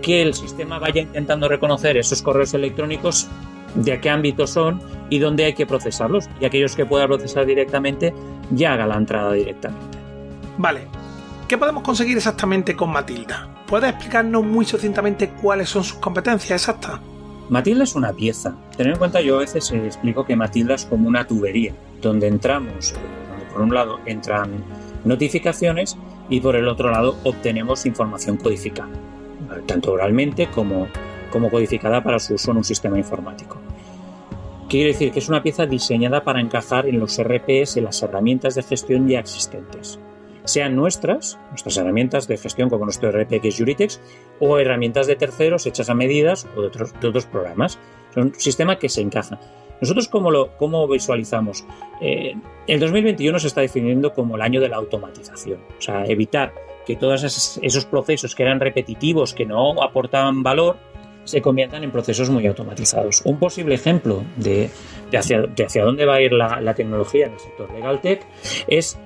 que 0.02 0.22
el 0.22 0.34
sistema 0.34 0.78
vaya 0.78 1.02
intentando 1.02 1.48
reconocer 1.48 1.96
esos 1.96 2.22
correos 2.22 2.54
electrónicos 2.54 3.28
de 3.74 4.00
qué 4.00 4.10
ámbito 4.10 4.46
son 4.46 4.80
y 5.10 5.18
dónde 5.18 5.44
hay 5.44 5.54
que 5.54 5.66
procesarlos. 5.66 6.28
Y 6.40 6.44
aquellos 6.44 6.76
que 6.76 6.86
pueda 6.86 7.06
procesar 7.06 7.46
directamente, 7.46 8.14
ya 8.50 8.74
haga 8.74 8.86
la 8.86 8.96
entrada 8.96 9.32
directamente. 9.32 9.98
Vale. 10.58 10.86
¿Qué 11.48 11.58
podemos 11.58 11.82
conseguir 11.82 12.16
exactamente 12.16 12.76
con 12.76 12.90
Matilda? 12.90 13.48
¿Puedes 13.66 13.90
explicarnos 13.90 14.44
muy 14.44 14.64
sucintamente 14.64 15.30
cuáles 15.30 15.68
son 15.68 15.82
sus 15.84 15.98
competencias 15.98 16.62
exactas? 16.62 17.00
Matilda 17.52 17.84
es 17.84 17.94
una 17.94 18.14
pieza. 18.14 18.56
Tener 18.78 18.94
en 18.94 18.98
cuenta, 18.98 19.20
yo 19.20 19.36
a 19.36 19.40
veces 19.40 19.70
explico 19.72 20.24
que 20.24 20.34
Matilda 20.34 20.74
es 20.74 20.86
como 20.86 21.06
una 21.06 21.26
tubería, 21.26 21.74
donde 22.00 22.26
entramos, 22.26 22.94
donde 23.28 23.44
por 23.52 23.60
un 23.60 23.74
lado 23.74 24.00
entran 24.06 24.64
notificaciones 25.04 25.98
y 26.30 26.40
por 26.40 26.56
el 26.56 26.66
otro 26.66 26.90
lado 26.90 27.14
obtenemos 27.24 27.84
información 27.84 28.38
codificada, 28.38 28.88
tanto 29.66 29.92
oralmente 29.92 30.46
como, 30.46 30.88
como 31.30 31.50
codificada 31.50 32.02
para 32.02 32.18
su 32.20 32.32
uso 32.32 32.52
en 32.52 32.56
un 32.56 32.64
sistema 32.64 32.96
informático. 32.96 33.58
Quiere 34.70 34.92
decir 34.92 35.12
que 35.12 35.18
es 35.18 35.28
una 35.28 35.42
pieza 35.42 35.66
diseñada 35.66 36.24
para 36.24 36.40
encajar 36.40 36.86
en 36.86 36.98
los 36.98 37.22
RPs, 37.22 37.76
en 37.76 37.84
las 37.84 38.02
herramientas 38.02 38.54
de 38.54 38.62
gestión 38.62 39.06
ya 39.06 39.18
existentes 39.20 39.98
sean 40.44 40.76
nuestras, 40.76 41.38
nuestras 41.50 41.76
herramientas 41.76 42.26
de 42.28 42.36
gestión 42.36 42.68
como 42.68 42.84
nuestro 42.84 43.10
RPX 43.10 43.58
Juritex, 43.58 44.00
o 44.40 44.58
herramientas 44.58 45.06
de 45.06 45.16
terceros 45.16 45.66
hechas 45.66 45.90
a 45.90 45.94
medidas 45.94 46.46
o 46.56 46.62
de 46.62 46.66
otros, 46.68 46.92
de 47.00 47.22
programas. 47.30 47.78
Es 48.10 48.16
un 48.16 48.34
sistema 48.34 48.78
que 48.78 48.88
se 48.88 49.00
encaja. 49.00 49.38
Nosotros, 49.80 50.08
¿cómo, 50.08 50.30
cómo 50.58 50.86
visualizamos? 50.86 51.64
Eh, 52.00 52.34
el 52.66 52.80
2021 52.80 53.38
se 53.38 53.48
está 53.48 53.62
definiendo 53.62 54.12
como 54.12 54.36
el 54.36 54.42
año 54.42 54.60
de 54.60 54.68
la 54.68 54.76
automatización, 54.76 55.60
o 55.76 55.82
sea, 55.82 56.04
evitar 56.06 56.52
que 56.86 56.96
todos 56.96 57.22
esos, 57.24 57.84
procesos 57.86 58.34
que 58.34 58.42
eran 58.42 58.60
repetitivos, 58.60 59.34
que 59.34 59.44
no 59.44 59.82
aportaban 59.82 60.42
valor, 60.42 60.76
se 61.24 61.40
conviertan 61.40 61.84
en 61.84 61.92
procesos 61.92 62.30
muy 62.30 62.46
automatizados. 62.46 63.22
Un 63.24 63.38
posible 63.38 63.74
ejemplo 63.74 64.24
de, 64.36 64.70
hacia, 65.16 65.48
hacia, 65.64 65.84
dónde 65.84 66.04
va 66.04 66.14
a 66.14 66.20
ir 66.20 66.32
la, 66.32 66.60
la, 66.60 66.74
tecnología 66.74 67.26
en 67.26 67.32
el 67.34 67.38
sector 67.38 67.72
legal 67.72 68.00
tech 68.00 68.26
es 68.66 68.98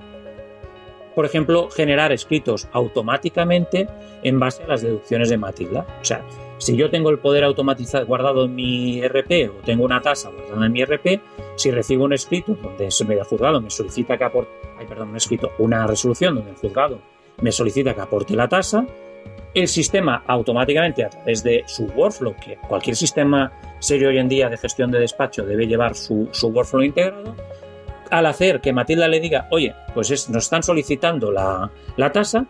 por 1.16 1.24
ejemplo, 1.24 1.70
generar 1.70 2.12
escritos 2.12 2.68
automáticamente 2.72 3.88
en 4.22 4.38
base 4.38 4.62
a 4.62 4.66
las 4.66 4.82
deducciones 4.82 5.30
de 5.30 5.38
Matilda. 5.38 5.86
O 6.02 6.04
sea, 6.04 6.22
si 6.58 6.76
yo 6.76 6.90
tengo 6.90 7.08
el 7.08 7.18
poder 7.18 7.42
automatizado 7.42 8.04
guardado 8.04 8.44
en 8.44 8.54
mi 8.54 9.00
RP 9.00 9.48
o 9.48 9.64
tengo 9.64 9.86
una 9.86 10.02
tasa 10.02 10.28
guardada 10.28 10.66
en 10.66 10.72
mi 10.72 10.84
RP, 10.84 11.22
si 11.56 11.70
recibo 11.70 12.04
un 12.04 12.12
escrito 12.12 12.54
donde 12.62 12.84
el 12.88 13.24
juzgado 13.24 13.62
me 13.62 13.70
solicita 13.70 14.18
que 14.18 14.24
aporte, 14.24 14.50
ay, 14.78 14.86
perdón, 14.86 15.08
un 15.08 15.16
escrito, 15.16 15.52
una 15.58 15.86
resolución 15.86 16.34
donde 16.34 16.50
el 16.50 16.56
juzgado 16.58 16.98
me 17.40 17.50
solicita 17.50 17.94
que 17.94 18.00
aporte 18.02 18.36
la 18.36 18.46
tasa, 18.46 18.86
el 19.54 19.68
sistema 19.68 20.22
automáticamente 20.26 21.02
a 21.02 21.08
través 21.08 21.42
de 21.42 21.64
su 21.66 21.86
workflow, 21.86 22.36
que 22.36 22.58
cualquier 22.68 22.94
sistema 22.94 23.50
serio 23.78 24.10
hoy 24.10 24.18
en 24.18 24.28
día 24.28 24.50
de 24.50 24.58
gestión 24.58 24.90
de 24.90 24.98
despacho 24.98 25.46
debe 25.46 25.66
llevar 25.66 25.94
su, 25.94 26.28
su 26.30 26.48
workflow 26.48 26.82
integrado, 26.82 27.34
al 28.10 28.26
hacer 28.26 28.60
que 28.60 28.72
Matilda 28.72 29.08
le 29.08 29.20
diga, 29.20 29.48
oye, 29.50 29.74
pues 29.94 30.28
nos 30.28 30.44
están 30.44 30.62
solicitando 30.62 31.30
la, 31.30 31.70
tasa, 32.12 32.46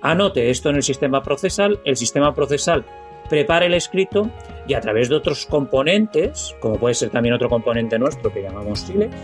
anote 0.00 0.50
esto 0.50 0.70
en 0.70 0.76
el 0.76 0.82
sistema 0.82 1.22
procesal, 1.22 1.80
el 1.84 1.96
sistema 1.96 2.34
procesal 2.34 2.84
prepare 3.28 3.66
el 3.66 3.74
escrito 3.74 4.30
y 4.66 4.74
a 4.74 4.80
través 4.80 5.08
de 5.08 5.16
otros 5.16 5.46
componentes, 5.46 6.54
como 6.60 6.76
puede 6.76 6.94
ser 6.94 7.10
también 7.10 7.34
otro 7.34 7.48
componente 7.48 7.98
nuestro 7.98 8.32
que 8.32 8.42
llamamos 8.42 8.80
Silex, 8.80 9.14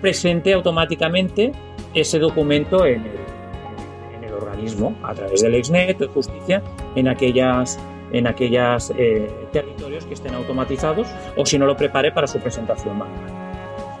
presente 0.00 0.52
automáticamente 0.52 1.52
ese 1.92 2.18
documento 2.18 2.86
en 2.86 3.02
el, 3.02 4.16
en 4.16 4.24
el 4.24 4.32
organismo, 4.32 4.96
a 5.02 5.14
través 5.14 5.42
del 5.42 5.54
exnet 5.54 5.98
de 5.98 6.06
justicia, 6.06 6.62
en 6.94 7.08
aquellas 7.08 7.78
en 8.12 8.26
aquellos 8.26 8.92
eh, 8.96 9.28
territorios 9.52 10.04
que 10.06 10.14
estén 10.14 10.34
automatizados 10.34 11.08
o 11.36 11.44
si 11.44 11.58
no 11.58 11.66
lo 11.66 11.76
prepare 11.76 12.12
para 12.12 12.26
su 12.26 12.38
presentación 12.38 12.98
manual. 12.98 13.45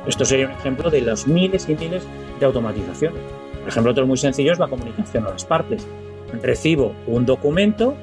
Esto 0.06 0.24
sería 0.24 0.46
un 0.46 0.52
ejemplo 0.52 0.90
de 0.90 1.00
los 1.00 1.26
miles 1.26 1.68
y 1.68 1.74
miles 1.74 2.06
de 2.38 2.46
automatizaciones. 2.46 3.20
Por 3.60 3.68
ejemplo, 3.68 3.92
otro 3.92 4.06
muy 4.06 4.16
sencillo 4.16 4.52
es 4.52 4.58
la 4.58 4.68
comunicación 4.68 5.26
a 5.26 5.30
las 5.30 5.44
partes. 5.44 5.86
Recibo 6.42 6.94
un 7.06 7.26
documento 7.26 7.94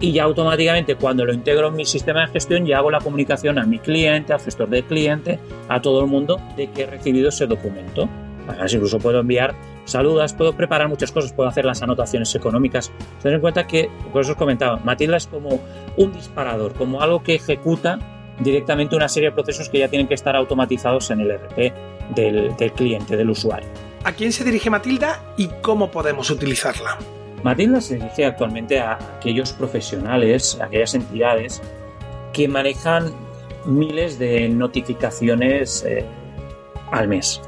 y 0.00 0.12
ya 0.12 0.24
automáticamente 0.24 0.94
cuando 0.94 1.24
lo 1.24 1.32
integro 1.32 1.68
en 1.68 1.76
mi 1.76 1.84
sistema 1.84 2.20
de 2.22 2.28
gestión 2.28 2.64
ya 2.64 2.78
hago 2.78 2.90
la 2.90 3.00
comunicación 3.00 3.58
a 3.58 3.66
mi 3.66 3.78
cliente, 3.78 4.32
al 4.32 4.40
gestor 4.40 4.68
del 4.68 4.84
cliente, 4.84 5.38
a 5.68 5.82
todo 5.82 6.00
el 6.00 6.06
mundo 6.06 6.40
de 6.56 6.70
que 6.70 6.82
he 6.82 6.86
recibido 6.86 7.28
ese 7.28 7.46
documento. 7.46 8.08
Además, 8.48 8.72
incluso 8.72 8.98
puedo 8.98 9.20
enviar 9.20 9.54
saludas, 9.84 10.32
puedo 10.32 10.54
preparar 10.54 10.88
muchas 10.88 11.12
cosas, 11.12 11.32
puedo 11.32 11.48
hacer 11.48 11.64
las 11.64 11.82
anotaciones 11.82 12.34
económicas. 12.34 12.92
Ten 13.22 13.34
en 13.34 13.40
cuenta 13.40 13.66
que, 13.66 13.90
por 14.12 14.22
eso 14.22 14.32
os 14.32 14.38
comentaba, 14.38 14.78
Matilda 14.84 15.16
es 15.16 15.26
como 15.26 15.60
un 15.96 16.12
disparador, 16.12 16.72
como 16.74 17.02
algo 17.02 17.22
que 17.22 17.34
ejecuta 17.34 17.98
directamente 18.40 18.96
una 18.96 19.08
serie 19.08 19.30
de 19.30 19.34
procesos 19.34 19.68
que 19.68 19.78
ya 19.78 19.88
tienen 19.88 20.08
que 20.08 20.14
estar 20.14 20.36
automatizados 20.36 21.10
en 21.10 21.20
el 21.20 21.32
RP 21.32 21.72
del, 22.14 22.56
del 22.56 22.72
cliente, 22.72 23.16
del 23.16 23.30
usuario. 23.30 23.68
¿A 24.04 24.12
quién 24.12 24.32
se 24.32 24.44
dirige 24.44 24.70
Matilda 24.70 25.20
y 25.36 25.48
cómo 25.60 25.90
podemos 25.90 26.30
utilizarla? 26.30 26.98
Matilda 27.42 27.80
se 27.80 27.96
dirige 27.96 28.24
actualmente 28.24 28.78
a 28.78 28.98
aquellos 29.16 29.52
profesionales, 29.52 30.58
a 30.60 30.66
aquellas 30.66 30.94
entidades 30.94 31.62
que 32.32 32.48
manejan 32.48 33.12
miles 33.64 34.18
de 34.18 34.48
notificaciones 34.48 35.84
eh, 35.86 36.04
al 36.90 37.08
mes, 37.08 37.40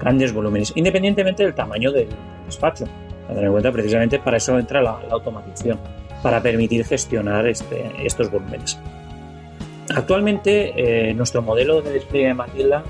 grandes 0.00 0.32
volúmenes, 0.32 0.72
independientemente 0.74 1.44
del 1.44 1.54
tamaño 1.54 1.92
del 1.92 2.08
despacho. 2.46 2.84
A 3.26 3.28
tener 3.28 3.44
en 3.44 3.52
cuenta, 3.52 3.72
precisamente 3.72 4.18
para 4.18 4.38
eso 4.38 4.58
entra 4.58 4.82
la, 4.82 5.00
automatización, 5.10 5.78
para 6.22 6.42
permitir 6.42 6.84
gestionar 6.84 7.46
este, 7.46 7.90
estos 8.04 8.30
volúmenes. 8.30 8.78
Actualmente, 9.94 11.10
eh, 11.10 11.14
nuestro 11.14 11.42
modelo 11.42 11.82
de 11.82 11.92
despliegue 11.92 12.28
de 12.28 12.34
Matilda, 12.34 12.84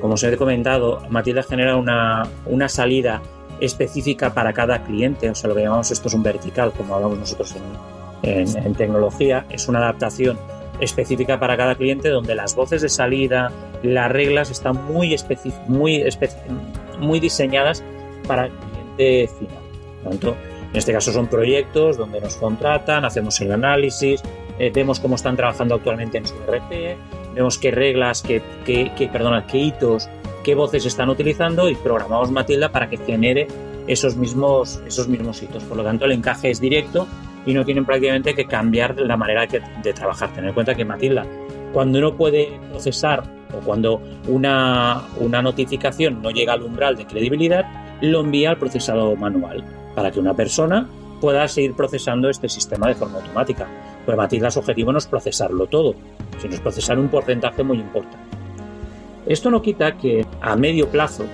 como 0.00 0.14
os 0.14 0.22
he 0.24 0.36
comentado, 0.36 1.00
Matilda 1.10 1.42
genera 1.42 1.76
una, 1.76 2.24
una 2.46 2.68
salida 2.68 3.22
específica 3.60 4.34
para 4.34 4.52
cada 4.52 4.82
cliente, 4.82 5.30
o 5.30 5.34
sea, 5.34 5.48
lo 5.48 5.54
que 5.54 5.62
llamamos 5.62 5.90
esto 5.90 6.08
es 6.08 6.14
un 6.14 6.22
vertical, 6.22 6.72
como 6.72 6.96
hablamos 6.96 7.18
nosotros 7.18 7.54
en, 8.22 8.74
tecnología, 8.74 9.46
es 9.50 9.68
una 9.68 9.78
adaptación 9.78 10.38
específica 10.80 11.38
para 11.38 11.56
cada 11.56 11.76
cliente 11.76 12.08
donde 12.08 12.34
las 12.34 12.56
voces 12.56 12.82
de 12.82 12.88
salida, 12.88 13.52
las 13.82 14.10
reglas 14.10 14.50
están 14.50 14.84
muy, 14.84 15.16
muy, 15.68 16.04
muy 16.98 17.20
diseñadas 17.20 17.84
para 18.26 18.46
el 18.46 18.52
cliente 18.52 19.30
final. 19.38 20.36
En 20.72 20.78
este 20.78 20.92
caso 20.92 21.12
son 21.12 21.28
proyectos 21.28 21.96
donde 21.96 22.20
nos 22.20 22.36
contratan, 22.36 23.04
hacemos 23.04 23.40
el 23.40 23.52
análisis, 23.52 24.22
eh, 24.58 24.70
vemos 24.74 25.00
cómo 25.00 25.16
están 25.16 25.36
trabajando 25.36 25.74
actualmente 25.76 26.18
en 26.18 26.26
su 26.26 26.34
RP, 26.34 26.96
vemos 27.34 27.58
qué 27.58 27.70
reglas, 27.70 28.22
qué, 28.22 28.42
qué, 28.64 28.92
qué, 28.96 29.08
perdona, 29.08 29.46
qué 29.46 29.58
hitos 29.58 30.08
qué 30.42 30.54
voces 30.54 30.84
están 30.86 31.08
utilizando 31.08 31.68
y 31.68 31.74
programamos 31.76 32.30
Matilda 32.30 32.70
para 32.70 32.88
que 32.88 32.98
genere 32.98 33.46
esos 33.86 34.16
mismos, 34.16 34.82
esos 34.86 35.08
mismos 35.08 35.42
hitos. 35.42 35.62
Por 35.64 35.76
lo 35.76 35.84
tanto, 35.84 36.04
el 36.04 36.12
encaje 36.12 36.50
es 36.50 36.60
directo 36.60 37.06
y 37.46 37.54
no 37.54 37.64
tienen 37.64 37.84
prácticamente 37.84 38.34
que 38.34 38.46
cambiar 38.46 38.98
la 38.98 39.16
manera 39.16 39.46
de 39.46 39.92
trabajar. 39.92 40.30
Tener 40.30 40.48
en 40.48 40.54
cuenta 40.54 40.74
que 40.74 40.84
Matilda, 40.84 41.26
cuando 41.72 42.00
no 42.00 42.14
puede 42.16 42.58
procesar 42.70 43.22
o 43.52 43.64
cuando 43.64 44.00
una, 44.28 45.02
una 45.18 45.42
notificación 45.42 46.22
no 46.22 46.30
llega 46.30 46.52
al 46.54 46.62
umbral 46.62 46.96
de 46.96 47.06
credibilidad, 47.06 47.64
lo 48.00 48.20
envía 48.20 48.50
al 48.50 48.58
procesado 48.58 49.14
manual 49.16 49.64
para 49.94 50.10
que 50.10 50.20
una 50.20 50.34
persona 50.34 50.88
pueda 51.20 51.46
seguir 51.46 51.74
procesando 51.74 52.28
este 52.28 52.48
sistema 52.48 52.88
de 52.88 52.94
forma 52.94 53.18
automática. 53.18 53.68
Pues 54.04 54.16
Matilda 54.16 54.50
su 54.50 54.58
objetivo 54.58 54.92
no 54.92 54.98
es 54.98 55.06
procesarlo 55.06 55.66
todo, 55.66 55.94
sino 56.38 56.54
es 56.54 56.60
procesar 56.60 56.98
un 56.98 57.08
porcentaje 57.08 57.62
muy 57.62 57.78
importante. 57.78 58.18
Esto 59.26 59.50
no 59.50 59.62
quita 59.62 59.96
que 59.96 60.26
a 60.40 60.56
medio 60.56 60.88
plazo 60.88 61.24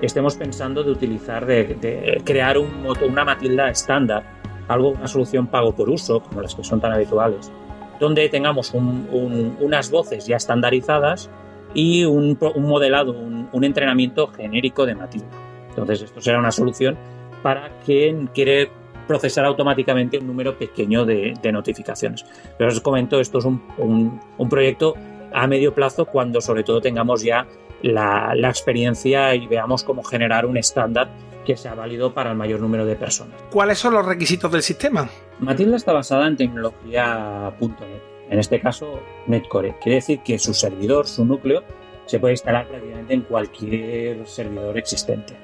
estemos 0.00 0.36
pensando 0.36 0.84
de 0.84 0.92
utilizar, 0.92 1.46
de, 1.46 2.20
crear 2.24 2.58
un, 2.58 2.86
una 3.06 3.24
Matilda 3.24 3.68
estándar, 3.70 4.24
algo, 4.68 4.90
una 4.90 5.08
solución 5.08 5.48
pago 5.48 5.74
por 5.74 5.90
uso, 5.90 6.20
como 6.20 6.42
las 6.42 6.54
que 6.54 6.62
son 6.62 6.80
tan 6.80 6.92
habituales, 6.92 7.50
donde 7.98 8.28
tengamos 8.28 8.72
unas 8.74 9.90
voces 9.90 10.26
ya 10.26 10.36
estandarizadas 10.36 11.30
y 11.74 12.04
un, 12.04 12.38
modelado, 12.58 13.12
un, 13.12 13.64
entrenamiento 13.64 14.28
genérico 14.28 14.86
de 14.86 14.94
Matilda. 14.94 15.26
Entonces, 15.70 16.02
esto 16.02 16.20
será 16.20 16.38
una 16.38 16.52
solución 16.52 16.96
para 17.42 17.70
quien 17.84 18.28
quiere 18.28 18.70
procesar 19.06 19.44
automáticamente 19.44 20.18
un 20.18 20.26
número 20.26 20.58
pequeño 20.58 21.04
de, 21.04 21.34
notificaciones. 21.52 22.24
Pero 22.58 22.70
os 22.70 22.80
comento, 22.80 23.20
esto 23.20 23.38
es 23.38 23.44
un, 23.44 24.20
un 24.38 24.48
proyecto 24.48 24.94
a 25.32 25.46
medio 25.46 25.74
plazo 25.74 26.06
cuando 26.06 26.40
sobre 26.40 26.62
todo 26.62 26.80
tengamos 26.80 27.22
ya 27.22 27.46
la, 27.92 28.48
experiencia 28.48 29.34
y 29.34 29.46
veamos 29.46 29.84
cómo 29.84 30.02
generar 30.02 30.46
un 30.46 30.56
estándar 30.56 31.10
que 31.44 31.56
sea 31.56 31.74
válido 31.74 32.14
para 32.14 32.30
el 32.30 32.36
mayor 32.36 32.60
número 32.60 32.86
de 32.86 32.96
personas. 32.96 33.34
¿Cuáles 33.50 33.78
son 33.78 33.92
los 33.92 34.06
requisitos 34.06 34.50
del 34.50 34.62
sistema? 34.62 35.08
Matilda 35.40 35.76
está 35.76 35.92
basada 35.92 36.26
en 36.26 36.36
tecnología.net, 36.36 38.02
en 38.30 38.38
este 38.38 38.60
caso 38.60 39.00
Netcore. 39.26 39.76
Quiere 39.82 39.96
decir 39.96 40.20
que 40.20 40.38
su 40.38 40.54
servidor, 40.54 41.06
su 41.06 41.26
núcleo, 41.26 41.62
se 42.06 42.18
puede 42.18 42.32
instalar 42.32 42.66
prácticamente 42.66 43.14
en 43.14 43.22
cualquier 43.22 44.26
servidor 44.26 44.78
existente. 44.78 45.36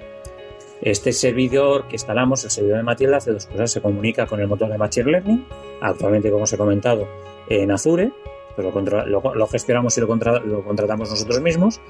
Este 0.83 1.13
servidor 1.13 1.89
que 1.89 1.97
instalamos, 1.97 2.45
el 2.45 2.51
servidor 2.51 2.79
de 2.79 2.83
Matilda, 2.85 3.19
hace 3.19 3.33
dos 3.33 3.47
cosas. 3.47 3.71
Se 3.71 3.83
comunica 3.83 4.27
con 4.27 4.41
el 4.41 4.49
motor 4.49 4.71
de 4.71 4.79
Machine 4.79 5.11
Learning, 5.11 5.47
actualmente, 5.81 6.31
como 6.31 6.45
os 6.45 6.53
he 6.53 6.57
comentado, 6.57 7.07
en 7.49 7.71
Azure, 7.71 8.13
lo, 8.57 9.47
gestionamos 9.47 9.97
y 9.99 10.01
lo, 10.01 10.09
contratamos 10.09 11.11
nosotros 11.11 11.41
mismos. 11.41 11.81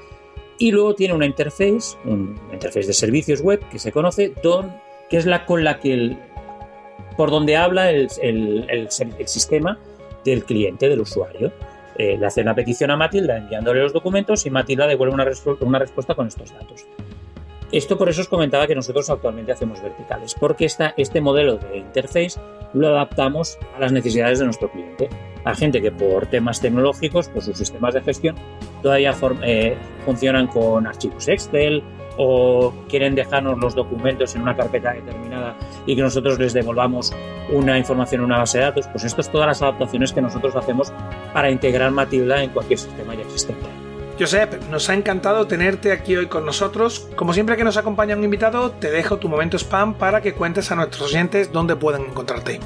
Y 0.57 0.71
luego 0.71 0.93
tiene 0.93 1.13
una 1.13 1.25
interface, 1.25 1.97
un 2.05 2.39
interface 2.51 2.87
de 2.87 2.93
servicios 2.93 3.41
web 3.41 3.61
que 3.69 3.79
se 3.79 3.91
conoce, 3.91 4.33
don, 4.43 4.71
que 5.09 5.17
es 5.17 5.25
la 5.25 5.45
con 5.45 5.63
la 5.63 5.79
que 5.79 5.93
el, 5.93 6.17
por 7.17 7.31
donde 7.31 7.55
habla 7.55 7.91
el, 7.91 8.09
el, 8.21 8.89
sistema 8.89 9.79
del 10.23 10.43
cliente, 10.43 10.89
del 10.89 11.01
usuario. 11.01 11.51
Eh, 11.97 12.17
le 12.17 12.25
hace 12.25 12.41
una 12.41 12.55
petición 12.55 12.91
a 12.91 12.97
Matilda 12.97 13.37
enviándole 13.37 13.81
los 13.81 13.93
documentos 13.93 14.45
y 14.45 14.49
Matilda 14.49 14.87
devuelve 14.87 15.13
una, 15.13 15.25
una 15.61 15.79
respuesta 15.79 16.15
con 16.15 16.27
estos 16.27 16.53
datos. 16.53 16.85
Esto 17.71 17.97
por 17.97 18.09
eso 18.09 18.21
os 18.21 18.27
comentaba 18.27 18.67
que 18.67 18.75
nosotros 18.75 19.09
actualmente 19.09 19.51
hacemos 19.51 19.81
verticales, 19.81 20.35
porque 20.35 20.65
esta, 20.65 20.93
este 20.97 21.21
modelo 21.21 21.57
de 21.57 21.77
interface 21.77 22.39
lo 22.73 22.89
adaptamos 22.89 23.57
a 23.75 23.79
las 23.79 23.91
necesidades 23.91 24.39
de 24.39 24.45
nuestro 24.45 24.69
cliente 24.71 25.09
a 25.43 25.55
gente 25.55 25.81
que 25.81 25.91
por 25.91 26.27
temas 26.27 26.61
tecnológicos, 26.61 27.29
por 27.29 27.41
sus 27.41 27.57
sistemas 27.57 27.93
de 27.93 28.01
gestión, 28.01 28.35
todavía 28.81 29.15
eh, 29.43 29.77
funcionan 30.05 30.47
con 30.47 30.85
archivos 30.87 31.27
Excel 31.27 31.83
o 32.17 32.73
quieren 32.89 33.15
dejarnos 33.15 33.57
los 33.59 33.73
documentos 33.73 34.35
en 34.35 34.41
una 34.41 34.55
carpeta 34.55 34.93
determinada 34.93 35.55
y 35.85 35.95
que 35.95 36.01
nosotros 36.01 36.37
les 36.39 36.53
devolvamos 36.53 37.13
una 37.51 37.77
información 37.77 38.21
en 38.21 38.25
una 38.25 38.39
base 38.39 38.59
de 38.59 38.65
datos, 38.65 38.87
pues 38.87 39.03
esto 39.03 39.21
es 39.21 39.31
todas 39.31 39.47
las 39.47 39.61
adaptaciones 39.61 40.13
que 40.13 40.21
nosotros 40.21 40.55
hacemos 40.55 40.91
para 41.33 41.49
integrar 41.49 41.91
Matilda 41.91 42.43
en 42.43 42.51
cualquier 42.51 42.79
sistema 42.79 43.15
ya 43.15 43.21
existente. 43.21 43.90
Josep, 44.19 44.69
nos 44.69 44.89
ha 44.89 44.93
encantado 44.93 45.47
tenerte 45.47 45.91
aquí 45.91 46.15
hoy 46.15 46.27
con 46.27 46.45
nosotros. 46.45 47.09
Como 47.15 47.33
siempre 47.33 47.57
que 47.57 47.63
nos 47.63 47.77
acompaña 47.77 48.15
un 48.15 48.23
invitado, 48.23 48.71
te 48.71 48.91
dejo 48.91 49.17
tu 49.17 49.29
momento 49.29 49.57
spam 49.57 49.95
para 49.95 50.21
que 50.21 50.33
cuentes 50.33 50.71
a 50.71 50.75
nuestros 50.75 51.01
oyentes 51.09 51.51
dónde 51.51 51.75
pueden 51.75 52.03
encontrarte. 52.03 52.59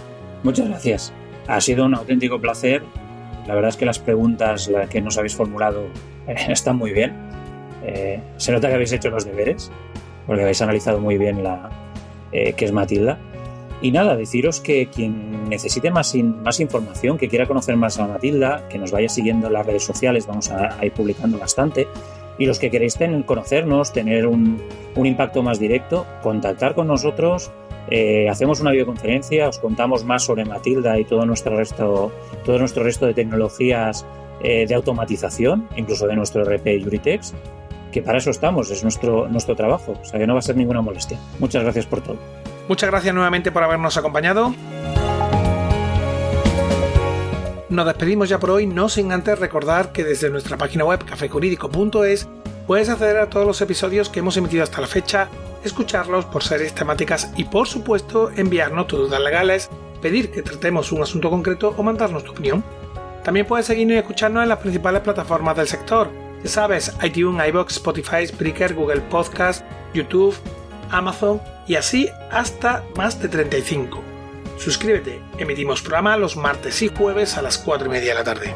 Muchas 0.44 0.68
gracias. 0.68 1.14
Ha 1.48 1.62
sido 1.62 1.86
un 1.86 1.96
auténtico 1.96 2.40
placer. 2.40 2.84
La 3.48 3.56
verdad 3.56 3.70
es 3.70 3.78
que 3.78 3.86
las 3.86 4.00
preguntas 4.00 4.70
que 4.90 5.02
nos 5.02 5.18
habéis 5.18 5.36
formulado 5.36 5.88
están 6.28 6.78
muy 6.78 6.92
bien. 6.92 7.14
Eh, 7.84 8.20
se 8.38 8.52
nota 8.52 8.68
que 8.68 8.74
habéis 8.74 8.92
hecho 8.92 9.10
los 9.10 9.26
deberes, 9.26 9.72
porque 10.26 10.42
habéis 10.42 10.62
analizado 10.62 11.00
muy 11.00 11.18
bien 11.18 11.44
la 11.44 11.70
eh, 12.32 12.54
que 12.54 12.66
es 12.66 12.72
Matilda. 12.72 13.18
Y 13.86 13.92
nada, 13.92 14.16
deciros 14.16 14.62
que 14.62 14.88
quien 14.88 15.48
necesite 15.48 15.92
más, 15.92 16.16
más 16.16 16.60
información, 16.60 17.20
que 17.20 17.30
quiera 17.30 17.46
conocer 17.46 17.76
más 17.78 18.00
a 18.00 18.08
Matilda, 18.08 18.68
que 18.68 18.80
nos 18.80 18.90
vaya 18.90 19.08
siguiendo 19.08 19.46
en 19.46 19.54
las 19.54 19.64
redes 19.64 19.84
sociales, 19.84 20.26
vamos 20.26 20.50
a, 20.50 20.84
ir 20.84 20.92
publicando 20.92 21.38
bastante. 21.38 21.88
Y 22.40 22.48
los 22.48 22.58
que 22.58 22.72
queréis 22.72 22.98
conocernos, 23.28 23.94
tener 23.94 24.26
un, 24.26 24.60
un 24.96 25.06
impacto 25.06 25.44
más 25.44 25.60
directo, 25.60 26.08
contactar 26.24 26.74
con 26.74 26.88
nosotros 26.88 27.52
eh, 27.92 28.28
hacemos 28.28 28.60
una 28.60 28.72
videoconferencia, 28.72 29.50
os 29.50 29.60
contamos 29.60 30.04
más 30.04 30.24
sobre 30.24 30.46
Matilda 30.46 30.98
y 30.98 31.06
todo 31.06 31.24
nuestro 31.28 31.56
resto, 31.56 32.12
todo 32.44 32.58
nuestro 32.58 32.84
resto 32.84 33.06
de 33.06 33.14
tecnologías 33.14 34.04
eh, 34.42 34.66
de 34.66 34.74
automatización, 34.74 35.70
incluso 35.76 36.08
de 36.08 36.16
nuestro 36.16 36.44
RP 36.44 36.82
Yuritex, 36.82 37.36
que 37.92 38.02
para 38.02 38.18
eso 38.18 38.32
estamos, 38.32 38.72
es 38.72 38.82
nuestro, 38.82 39.28
nuestro 39.28 39.56
trabajo, 39.56 39.94
o 40.02 40.06
sea 40.06 40.20
que 40.20 40.26
no 40.26 40.34
va 40.34 40.40
a 40.40 40.42
ser 40.42 40.58
ninguna 40.58 40.82
molestia. 40.82 41.20
Muchas 41.38 41.62
gracias 41.62 41.86
por 41.86 42.02
todo. 42.02 42.18
Muchas 42.68 42.90
gracias 42.90 43.14
nuevamente 43.14 43.52
por 43.52 43.64
habernos 43.64 43.96
acompañado. 43.98 44.54
Nos 47.70 47.86
despedimos 47.86 48.30
ya 48.30 48.40
por 48.40 48.52
hoy, 48.52 48.68
no 48.68 48.90
sin 48.90 49.12
antes 49.12 49.38
recordar 49.38 49.92
que 49.92 50.04
desde 50.04 50.30
nuestra 50.30 50.58
página 50.58 50.86
web 50.86 51.04
cafejurídico.es 51.04 52.28
puedes 52.66 52.90
acceder 52.90 53.18
a 53.18 53.30
todos 53.30 53.46
los 53.46 53.62
episodios 53.62 54.10
que 54.10 54.20
hemos 54.20 54.38
emitido 54.38 54.64
hasta 54.64 54.82
la 54.82 54.88
fecha 54.88 55.30
escucharlos 55.64 56.26
por 56.26 56.44
series 56.44 56.74
temáticas 56.74 57.32
y 57.36 57.44
por 57.46 57.68
supuesto 57.68 58.32
enviarnos 58.36 58.88
tus 58.88 59.00
dudas 59.00 59.22
legales, 59.22 59.70
pedir 60.02 60.32
que 60.32 60.42
tratemos 60.42 60.92
un 60.92 61.02
asunto 61.02 61.30
concreto 61.30 61.74
o 61.78 61.84
mandarnos 61.84 62.24
tu 62.24 62.32
opinión. 62.32 62.64
También 63.24 63.48
puedes 63.48 63.66
seguirnos 63.66 63.96
y 63.96 64.00
escucharnos 64.00 64.44
en 64.44 64.50
las 64.50 64.60
principales 64.60 65.02
plataformas 65.02 65.58
del 65.58 65.68
sector. 65.68 66.10
Ya 66.44 66.50
sabes, 66.50 66.96
iTunes, 67.04 67.48
iBox, 67.48 67.78
Spotify, 67.78 68.28
Spreaker, 68.28 68.76
Google 68.76 69.02
Podcast, 69.02 69.66
YouTube, 69.94 70.36
Amazon 70.92 71.42
y 71.68 71.76
así 71.76 72.10
hasta 72.32 72.84
más 72.96 73.22
de 73.22 73.28
35. 73.28 74.04
Suscríbete, 74.58 75.20
emitimos 75.38 75.82
programa 75.82 76.18
los 76.18 76.38
martes 76.38 76.82
y 76.82 76.88
jueves 76.88 77.38
a 77.38 77.42
las 77.42 77.58
4 77.58 77.88
y 77.88 77.90
media 77.90 78.10
de 78.10 78.16
la 78.16 78.24
tarde. 78.24 78.56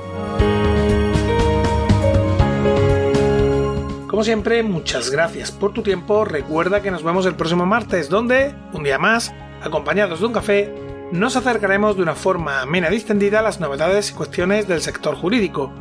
Como 4.08 4.24
siempre, 4.24 4.64
muchas 4.64 5.12
gracias 5.12 5.52
por 5.52 5.72
tu 5.72 5.82
tiempo. 5.82 6.26
Recuerda 6.26 6.82
que 6.82 6.92
nos 6.92 7.04
vemos 7.04 7.26
el 7.26 7.36
próximo 7.36 7.66
martes, 7.66 8.10
donde, 8.10 8.54
un 8.74 8.84
día 8.84 8.98
más, 8.98 9.34
acompañados 9.62 10.20
de 10.20 10.26
un 10.26 10.34
café, 10.34 10.74
nos 11.12 11.36
acercaremos 11.36 11.96
de 11.96 12.04
una 12.04 12.16
forma 12.16 12.62
amena 12.62 12.90
distendida 12.90 13.40
a 13.40 13.44
las 13.44 13.60
novedades 13.60 14.12
y 14.12 14.14
cuestiones 14.14 14.68
del 14.68 14.82
sector 14.82 15.16
jurídico. 15.16 15.72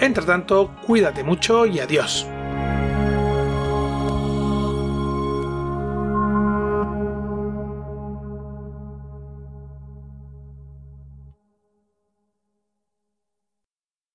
Entre 0.00 0.24
tanto, 0.24 0.74
cuídate 0.86 1.24
mucho 1.24 1.66
y 1.66 1.78
adiós. 1.78 2.26